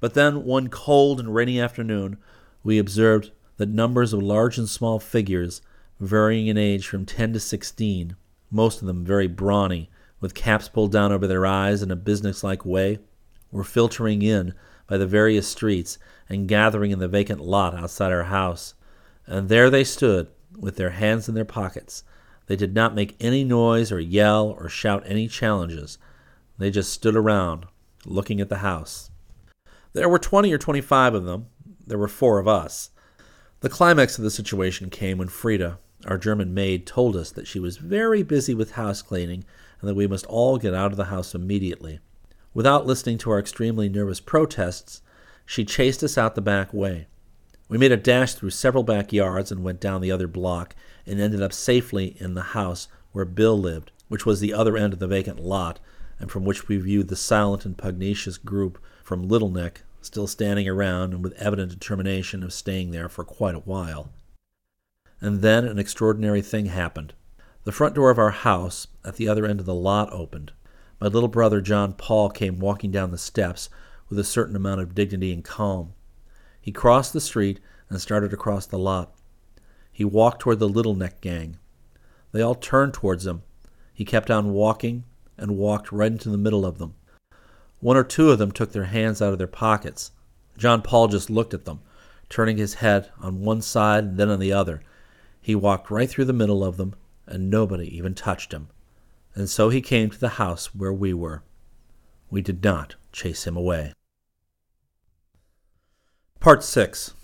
[0.00, 2.16] But then, one cold and rainy afternoon,
[2.62, 5.60] we observed that numbers of large and small figures,
[5.98, 8.16] varying in age from ten to sixteen,
[8.50, 9.90] most of them very brawny,
[10.20, 12.98] with caps pulled down over their eyes in a businesslike way,
[13.50, 14.54] were filtering in
[14.90, 18.74] by the various streets and gathering in the vacant lot outside our house.
[19.24, 20.26] And there they stood,
[20.58, 22.02] with their hands in their pockets.
[22.46, 25.96] They did not make any noise or yell or shout any challenges.
[26.58, 27.66] They just stood around,
[28.04, 29.10] looking at the house.
[29.92, 31.46] There were twenty or twenty five of them.
[31.86, 32.90] There were four of us.
[33.60, 37.60] The climax of the situation came when Frida, our German maid, told us that she
[37.60, 39.44] was very busy with house cleaning
[39.80, 42.00] and that we must all get out of the house immediately.
[42.52, 45.02] Without listening to our extremely nervous protests,
[45.46, 47.06] she chased us out the back way.
[47.68, 50.74] We made a dash through several backyards and went down the other block
[51.06, 54.92] and ended up safely in the house where Bill lived, which was the other end
[54.92, 55.78] of the vacant lot,
[56.18, 60.68] and from which we viewed the silent and pugnacious group from Little Neck still standing
[60.68, 64.10] around and with evident determination of staying there for quite a while.
[65.20, 67.12] And then an extraordinary thing happened.
[67.64, 70.52] The front door of our house at the other end of the lot opened.
[71.00, 73.70] My little brother John Paul came walking down the steps
[74.10, 75.94] with a certain amount of dignity and calm.
[76.60, 79.14] He crossed the street and started across the lot.
[79.90, 81.56] He walked toward the Little Neck gang.
[82.32, 83.42] They all turned towards him.
[83.94, 85.04] He kept on walking
[85.38, 86.94] and walked right into the middle of them.
[87.80, 90.12] One or two of them took their hands out of their pockets.
[90.58, 91.80] John Paul just looked at them,
[92.28, 94.82] turning his head on one side and then on the other.
[95.40, 96.94] He walked right through the middle of them
[97.26, 98.68] and nobody even touched him.
[99.34, 101.42] And so he came to the house where we were.
[102.30, 103.92] We did not chase him away.
[106.40, 107.14] Part 6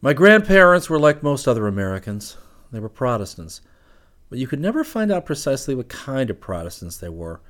[0.00, 2.36] My grandparents were like most other Americans.
[2.72, 3.60] They were Protestants,
[4.28, 7.40] but you could never find out precisely what kind of Protestants they were.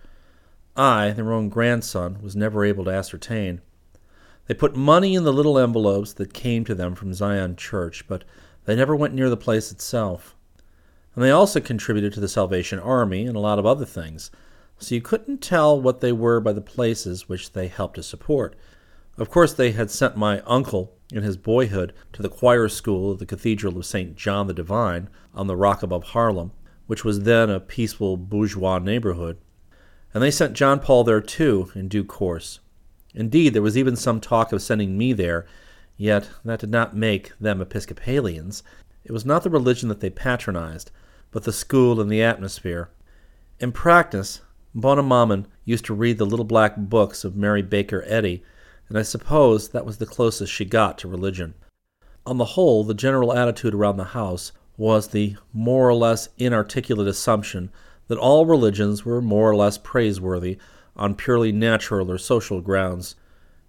[0.76, 3.62] I, their own grandson, was never able to ascertain.
[4.46, 8.24] They put money in the little envelopes that came to them from Zion Church, but
[8.66, 10.35] they never went near the place itself.
[11.16, 14.30] And they also contributed to the Salvation Army and a lot of other things,
[14.78, 18.54] so you couldn't tell what they were by the places which they helped to support.
[19.16, 23.18] Of course, they had sent my uncle in his boyhood to the choir school of
[23.18, 24.14] the Cathedral of St.
[24.14, 26.52] John the Divine on the rock above Harlem,
[26.86, 29.38] which was then a peaceful bourgeois neighborhood.
[30.12, 32.60] And they sent John Paul there too, in due course.
[33.14, 35.46] Indeed, there was even some talk of sending me there,
[35.96, 38.62] yet that did not make them Episcopalians.
[39.02, 40.90] It was not the religion that they patronized,
[41.30, 42.90] but the school and the atmosphere.
[43.60, 44.42] In practice,
[44.74, 48.42] Bonne used to read the little black books of Mary Baker Eddy,
[48.88, 51.54] and I suppose that was the closest she got to religion.
[52.26, 57.08] On the whole, the general attitude around the house was the more or less inarticulate
[57.08, 57.70] assumption
[58.08, 60.58] that all religions were more or less praiseworthy
[60.96, 63.16] on purely natural or social grounds,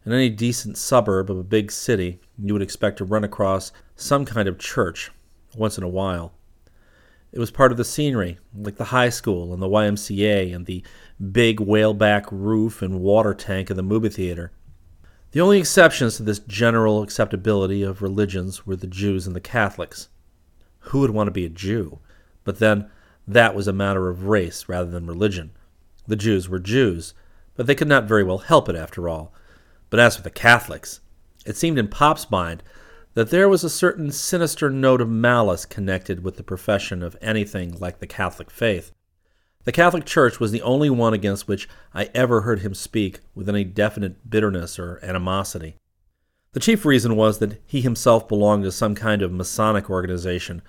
[0.06, 4.24] In any decent suburb of a big city, you would expect to run across some
[4.24, 5.12] kind of church
[5.56, 6.34] once in a while.
[7.32, 10.84] It was part of the scenery, like the high school and the YMCA and the
[11.32, 14.52] big whaleback roof and water tank of the movie theater.
[15.32, 20.10] The only exceptions to this general acceptability of religions were the Jews and the Catholics.
[20.80, 22.00] Who would want to be a Jew?
[22.46, 22.90] But then,
[23.28, 25.52] that was a matter of race rather than religion.
[26.08, 27.14] The Jews were Jews,
[27.56, 29.34] but they could not very well help it after all.
[29.90, 31.02] But as for the Catholics,
[31.46, 32.64] it seemed in Pop's mind
[33.18, 37.76] that there was a certain sinister note of malice connected with the profession of anything
[37.80, 38.92] like the Catholic faith.
[39.64, 43.50] The Catholic Church was the only one against which I ever heard him speak with
[43.50, 45.78] any definite bitterness or animosity.
[46.52, 50.62] The chief reason was that he himself belonged to some kind of Masonic organization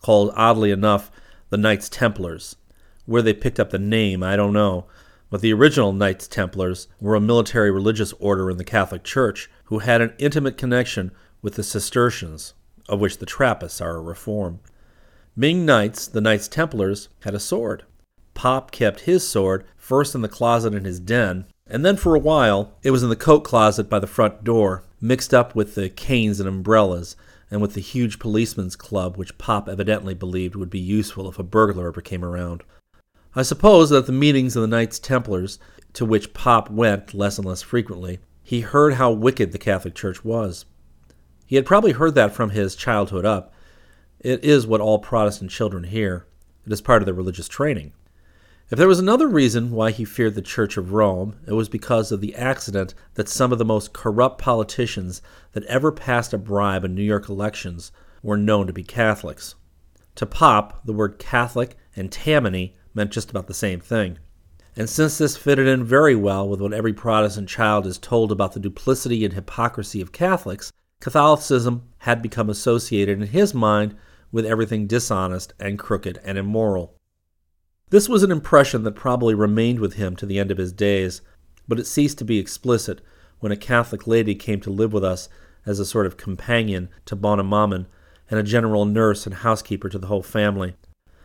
[0.00, 1.12] called, oddly enough,
[1.50, 2.56] the Knights Templars.
[3.06, 4.86] Where they picked up the name, I don't know,
[5.30, 9.78] but the original Knights Templars were a military religious order in the Catholic Church who
[9.78, 11.12] had an intimate connection
[11.42, 12.54] with the Cistercians,
[12.88, 14.60] of which the Trappists are a reform.
[15.38, 17.84] Being knights, the Knights Templars had a sword.
[18.34, 22.20] Pop kept his sword first in the closet in his den, and then for a
[22.20, 25.88] while it was in the coat closet by the front door, mixed up with the
[25.88, 27.16] canes and umbrellas,
[27.50, 31.42] and with the huge policeman's club which Pop evidently believed would be useful if a
[31.42, 32.62] burglar ever came around.
[33.34, 35.58] I suppose that at the meetings of the Knights Templars,
[35.94, 40.24] to which Pop went less and less frequently, he heard how wicked the Catholic Church
[40.24, 40.64] was.
[41.52, 43.52] He had probably heard that from his childhood up.
[44.20, 46.26] It is what all Protestant children hear.
[46.64, 47.92] It is part of their religious training.
[48.70, 52.10] If there was another reason why he feared the Church of Rome, it was because
[52.10, 55.20] of the accident that some of the most corrupt politicians
[55.52, 57.92] that ever passed a bribe in New York elections
[58.22, 59.54] were known to be Catholics.
[60.14, 64.18] To Pop, the word Catholic and Tammany meant just about the same thing.
[64.74, 68.54] And since this fitted in very well with what every Protestant child is told about
[68.54, 70.72] the duplicity and hypocrisy of Catholics,
[71.02, 73.96] Catholicism had become associated in his mind
[74.30, 76.94] with everything dishonest and crooked and immoral.
[77.90, 81.20] This was an impression that probably remained with him to the end of his days,
[81.66, 83.00] but it ceased to be explicit
[83.40, 85.28] when a Catholic lady came to live with us
[85.66, 87.86] as a sort of companion to Bonnemaman
[88.30, 90.76] and a general nurse and housekeeper to the whole family.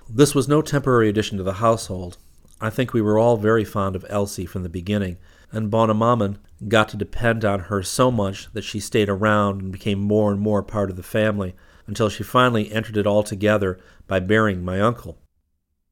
[0.09, 2.17] This was no temporary addition to the household.
[2.59, 5.19] I think we were all very fond of Elsie from the beginning,
[5.52, 6.38] and Bonnemaman
[6.68, 10.39] got to depend on her so much that she stayed around and became more and
[10.39, 15.18] more part of the family until she finally entered it altogether by burying my uncle.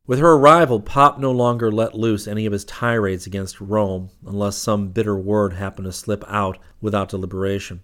[0.07, 4.57] With her arrival, Pop no longer let loose any of his tirades against Rome unless
[4.57, 7.83] some bitter word happened to slip out without deliberation.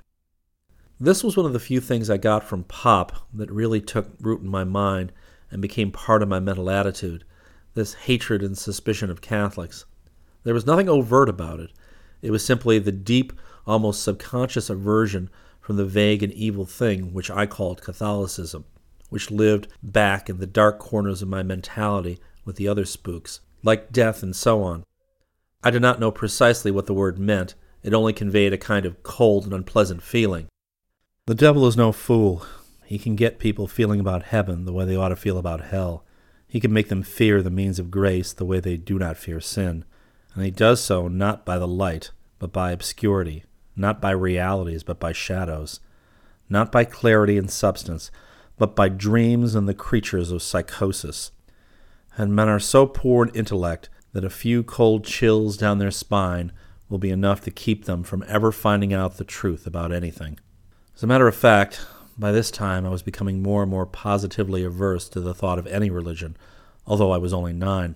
[1.00, 4.42] This was one of the few things I got from Pop that really took root
[4.42, 5.12] in my mind
[5.50, 7.24] and became part of my mental attitude
[7.74, 9.86] this hatred and suspicion of Catholics.
[10.44, 11.72] There was nothing overt about it.
[12.22, 13.34] It was simply the deep,
[13.68, 15.30] almost subconscious aversion
[15.60, 18.66] from the vague and evil thing which I called Catholicism,
[19.10, 23.92] which lived back in the dark corners of my mentality with the other spooks, like
[23.92, 24.84] death and so on.
[25.64, 29.04] I did not know precisely what the word meant, it only conveyed a kind of
[29.04, 30.48] cold and unpleasant feeling.
[31.28, 32.46] The devil is no fool.
[32.86, 36.04] He can get people feeling about heaven the way they ought to feel about hell.
[36.48, 39.40] He can make them fear the means of grace the way they do not fear
[39.40, 39.86] sin
[40.36, 43.44] and he does so not by the light, but by obscurity,
[43.76, 45.80] not by realities, but by shadows,
[46.50, 48.12] not by clarity and substance,
[48.58, 51.32] but by dreams and the creatures of psychosis.
[52.18, 56.52] And men are so poor in intellect that a few cold chills down their spine
[56.90, 60.38] will be enough to keep them from ever finding out the truth about anything.
[60.96, 61.86] As a matter of fact,
[62.18, 65.68] by this time I was becoming more and more positively averse to the thought of
[65.68, 66.36] any religion,
[66.86, 67.96] although I was only nine.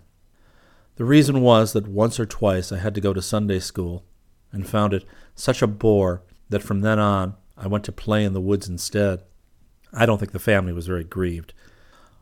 [0.97, 4.05] The reason was that once or twice I had to go to Sunday school
[4.53, 5.03] and found it
[5.35, 9.23] such a bore that from then on I went to play in the woods instead.
[9.91, 11.53] I don't think the family was very grieved.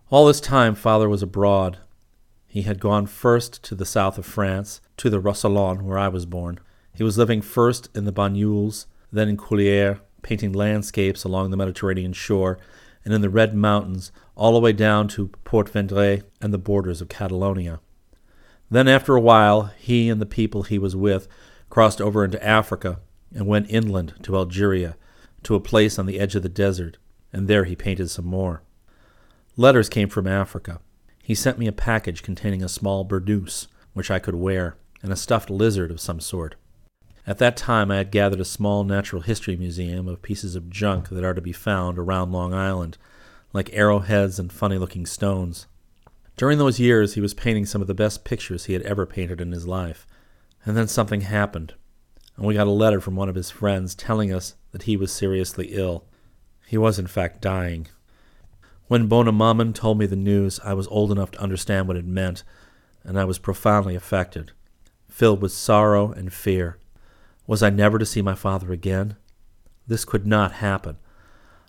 [0.10, 1.80] All this time father was abroad.
[2.48, 6.26] He had gone first to the south of France, to the Roussillon, where I was
[6.26, 6.60] born.
[6.96, 12.14] He was living first in the Banyuls, then in Collioure, painting landscapes along the Mediterranean
[12.14, 12.60] shore,
[13.06, 17.02] and in the Red Mountains, all the way down to Port Vendres and the borders
[17.02, 17.80] of Catalonia.
[18.74, 21.28] Then, after a while, he and the people he was with
[21.70, 23.02] crossed over into Africa
[23.32, 24.98] and went inland to Algeria,
[25.44, 26.98] to a place on the edge of the desert,
[27.32, 28.64] and there he painted some more.
[29.56, 30.80] Letters came from Africa.
[31.22, 35.16] He sent me a package containing a small burnous, which I could wear, and a
[35.16, 36.56] stuffed lizard of some sort.
[37.28, 41.10] At that time, I had gathered a small natural history museum of pieces of junk
[41.10, 42.98] that are to be found around Long Island,
[43.54, 45.68] like arrowheads and funny looking stones.
[46.36, 49.40] During those years, he was painting some of the best pictures he had ever painted
[49.40, 50.08] in his life.
[50.66, 51.74] And then something happened.
[52.36, 55.12] and we got a letter from one of his friends telling us that he was
[55.12, 56.06] seriously ill.
[56.66, 57.88] He was, in fact, dying.
[58.88, 62.44] When Bonnemaman told me the news, I was old enough to understand what it meant,
[63.04, 64.52] and I was profoundly affected,
[65.08, 66.80] filled with sorrow and fear.
[67.46, 69.16] Was I never to see my father again?
[69.88, 70.98] This could not happen.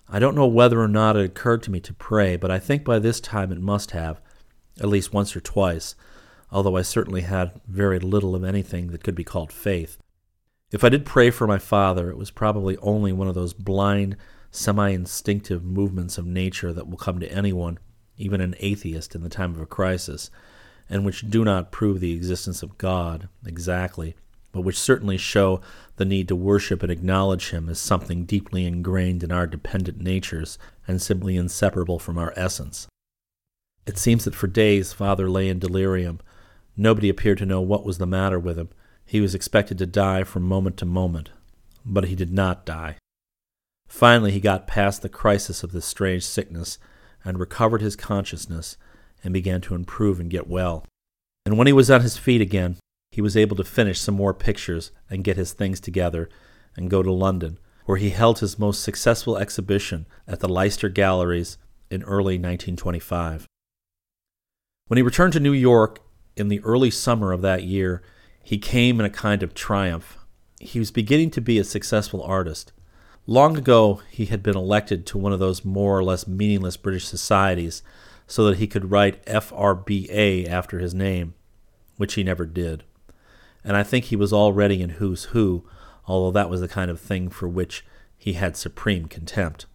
[0.09, 2.83] I don't know whether or not it occurred to me to pray, but I think
[2.83, 4.21] by this time it must have,
[4.79, 5.95] at least once or twice,
[6.51, 9.97] although I certainly had very little of anything that could be called faith.
[10.71, 14.17] If I did pray for my father, it was probably only one of those blind,
[14.51, 17.79] semi instinctive movements of nature that will come to anyone,
[18.17, 20.29] even an atheist, in the time of a crisis,
[20.89, 24.15] and which do not prove the existence of God exactly,
[24.51, 25.61] but which certainly show
[25.97, 30.57] the need to worship and acknowledge Him as something deeply ingrained in our dependent natures
[30.87, 32.87] and simply inseparable from our essence.
[33.85, 36.19] It seems that for days Father lay in delirium.
[36.75, 38.69] Nobody appeared to know what was the matter with him.
[39.05, 41.29] He was expected to die from moment to moment,
[41.85, 42.97] but he did not die.
[43.87, 46.79] Finally, he got past the crisis of this strange sickness
[47.23, 48.77] and recovered his consciousness
[49.23, 50.85] and began to improve and get well.
[51.45, 52.77] And when he was on his feet again,
[53.11, 56.27] he was able to finish some more pictures and get his things together
[56.75, 61.57] and go to London, where he held his most successful exhibition at the Leicester Galleries
[61.91, 63.45] in early 1925.
[64.87, 65.99] When he returned to New York
[66.35, 68.01] in the early summer of that year,
[68.43, 70.17] he came in a kind of triumph.
[70.59, 72.71] He was beginning to be a successful artist.
[73.27, 77.05] Long ago, he had been elected to one of those more or less meaningless British
[77.05, 77.81] societies
[78.27, 81.33] so that he could write FRBA after his name,
[81.97, 82.83] which he never did
[83.65, 85.65] and I think he was already in Who's Who,
[86.07, 87.83] although that was the kind of thing for which
[88.15, 89.65] he had supreme contempt.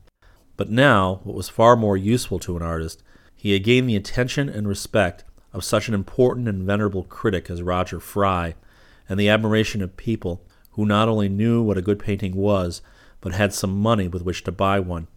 [0.56, 3.02] But now, what was far more useful to an artist,
[3.40, 5.24] he had gained the attention and respect
[5.54, 8.54] of such an important and venerable critic as Roger Fry,
[9.08, 12.82] and the admiration of people who not only knew what a good painting was,
[13.22, 15.08] but had some money with which to buy one.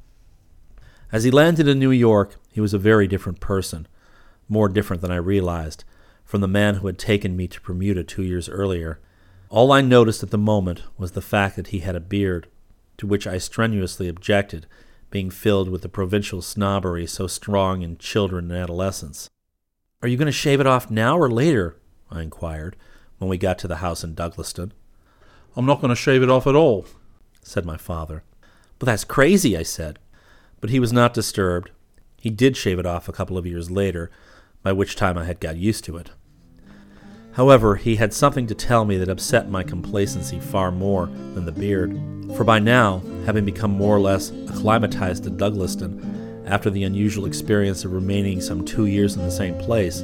[1.11, 3.89] As he landed in New York, he was a very different person,
[4.47, 5.83] more different than I realized
[6.23, 9.01] from the man who had taken me to Bermuda two years earlier.
[9.49, 12.47] All I noticed at the moment was the fact that he had a beard,
[12.99, 14.65] to which I strenuously objected,
[15.13, 19.29] being filled with the provincial snobbery so strong in children and adolescents.
[20.01, 21.77] Are you going to shave it off now or later?
[22.09, 22.75] I inquired,
[23.19, 24.71] when we got to the house in Douglaston.
[25.55, 26.87] I'm not going to shave it off at all,
[27.43, 28.23] said my father.
[28.79, 29.99] But that's crazy, I said.
[30.59, 31.69] But he was not disturbed.
[32.19, 34.09] He did shave it off a couple of years later,
[34.63, 36.09] by which time I had got used to it.
[37.33, 41.51] However, he had something to tell me that upset my complacency far more than the
[41.51, 41.99] beard,
[42.35, 47.85] for by now, having become more or less acclimatized to Douglaston, after the unusual experience
[47.85, 50.03] of remaining some two years in the same place,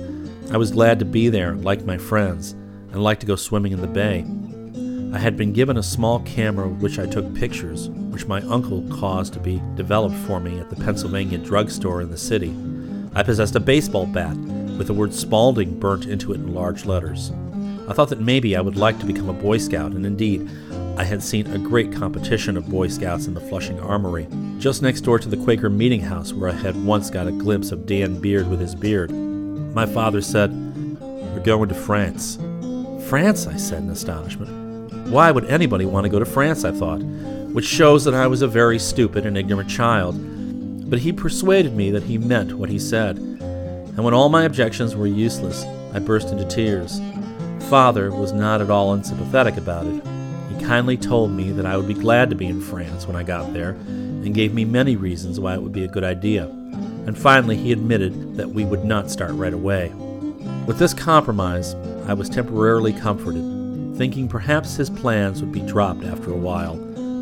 [0.51, 2.53] I was glad to be there, like my friends,
[2.91, 4.26] and liked to go swimming in the bay.
[5.14, 8.84] I had been given a small camera with which I took pictures, which my uncle
[8.89, 12.56] caused to be developed for me at the Pennsylvania drugstore in the city.
[13.14, 14.35] I possessed a baseball bat
[14.80, 17.31] with the word Spalding burnt into it in large letters.
[17.89, 20.49] I thought that maybe I would like to become a Boy Scout, and indeed,
[20.97, 24.27] I had seen a great competition of Boy Scouts in the Flushing Armory,
[24.57, 27.73] just next door to the Quaker Meeting House where I had once got a glimpse
[27.73, 29.11] of Dan Beard with his beard.
[29.11, 30.51] My father said,
[31.01, 32.38] We're going to France.
[33.10, 35.10] France, I said in astonishment.
[35.10, 37.01] Why would anybody want to go to France, I thought,
[37.51, 40.15] which shows that I was a very stupid and ignorant child.
[40.89, 43.18] But he persuaded me that he meant what he said
[43.95, 47.01] and when all my objections were useless, I burst into tears.
[47.69, 50.03] Father was not at all unsympathetic about it.
[50.49, 53.23] He kindly told me that I would be glad to be in France when I
[53.23, 56.45] got there, and gave me many reasons why it would be a good idea.
[56.45, 59.89] And finally, he admitted that we would not start right away.
[60.67, 61.73] With this compromise,
[62.07, 63.43] I was temporarily comforted,
[63.97, 66.75] thinking perhaps his plans would be dropped after a while.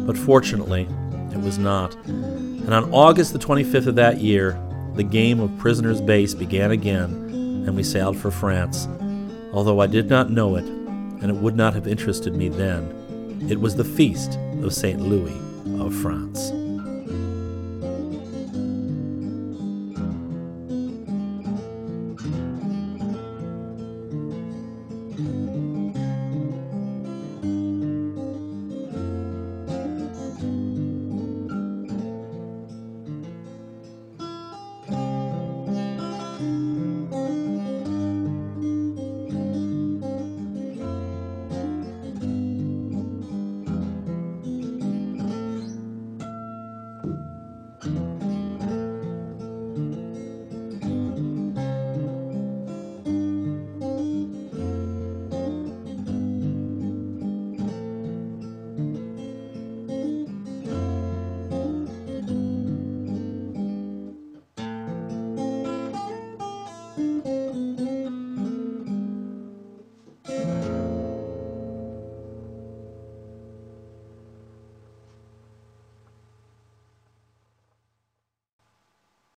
[0.05, 0.87] But fortunately,
[1.31, 1.95] it was not.
[2.05, 4.59] And on August the 25th of that year,
[4.97, 7.11] the game of prisoner's base began again,
[7.67, 8.87] and we sailed for France.
[9.53, 13.59] Although I did not know it, and it would not have interested me then, it
[13.59, 14.99] was the feast of St.
[14.99, 15.39] Louis
[15.79, 16.51] of France.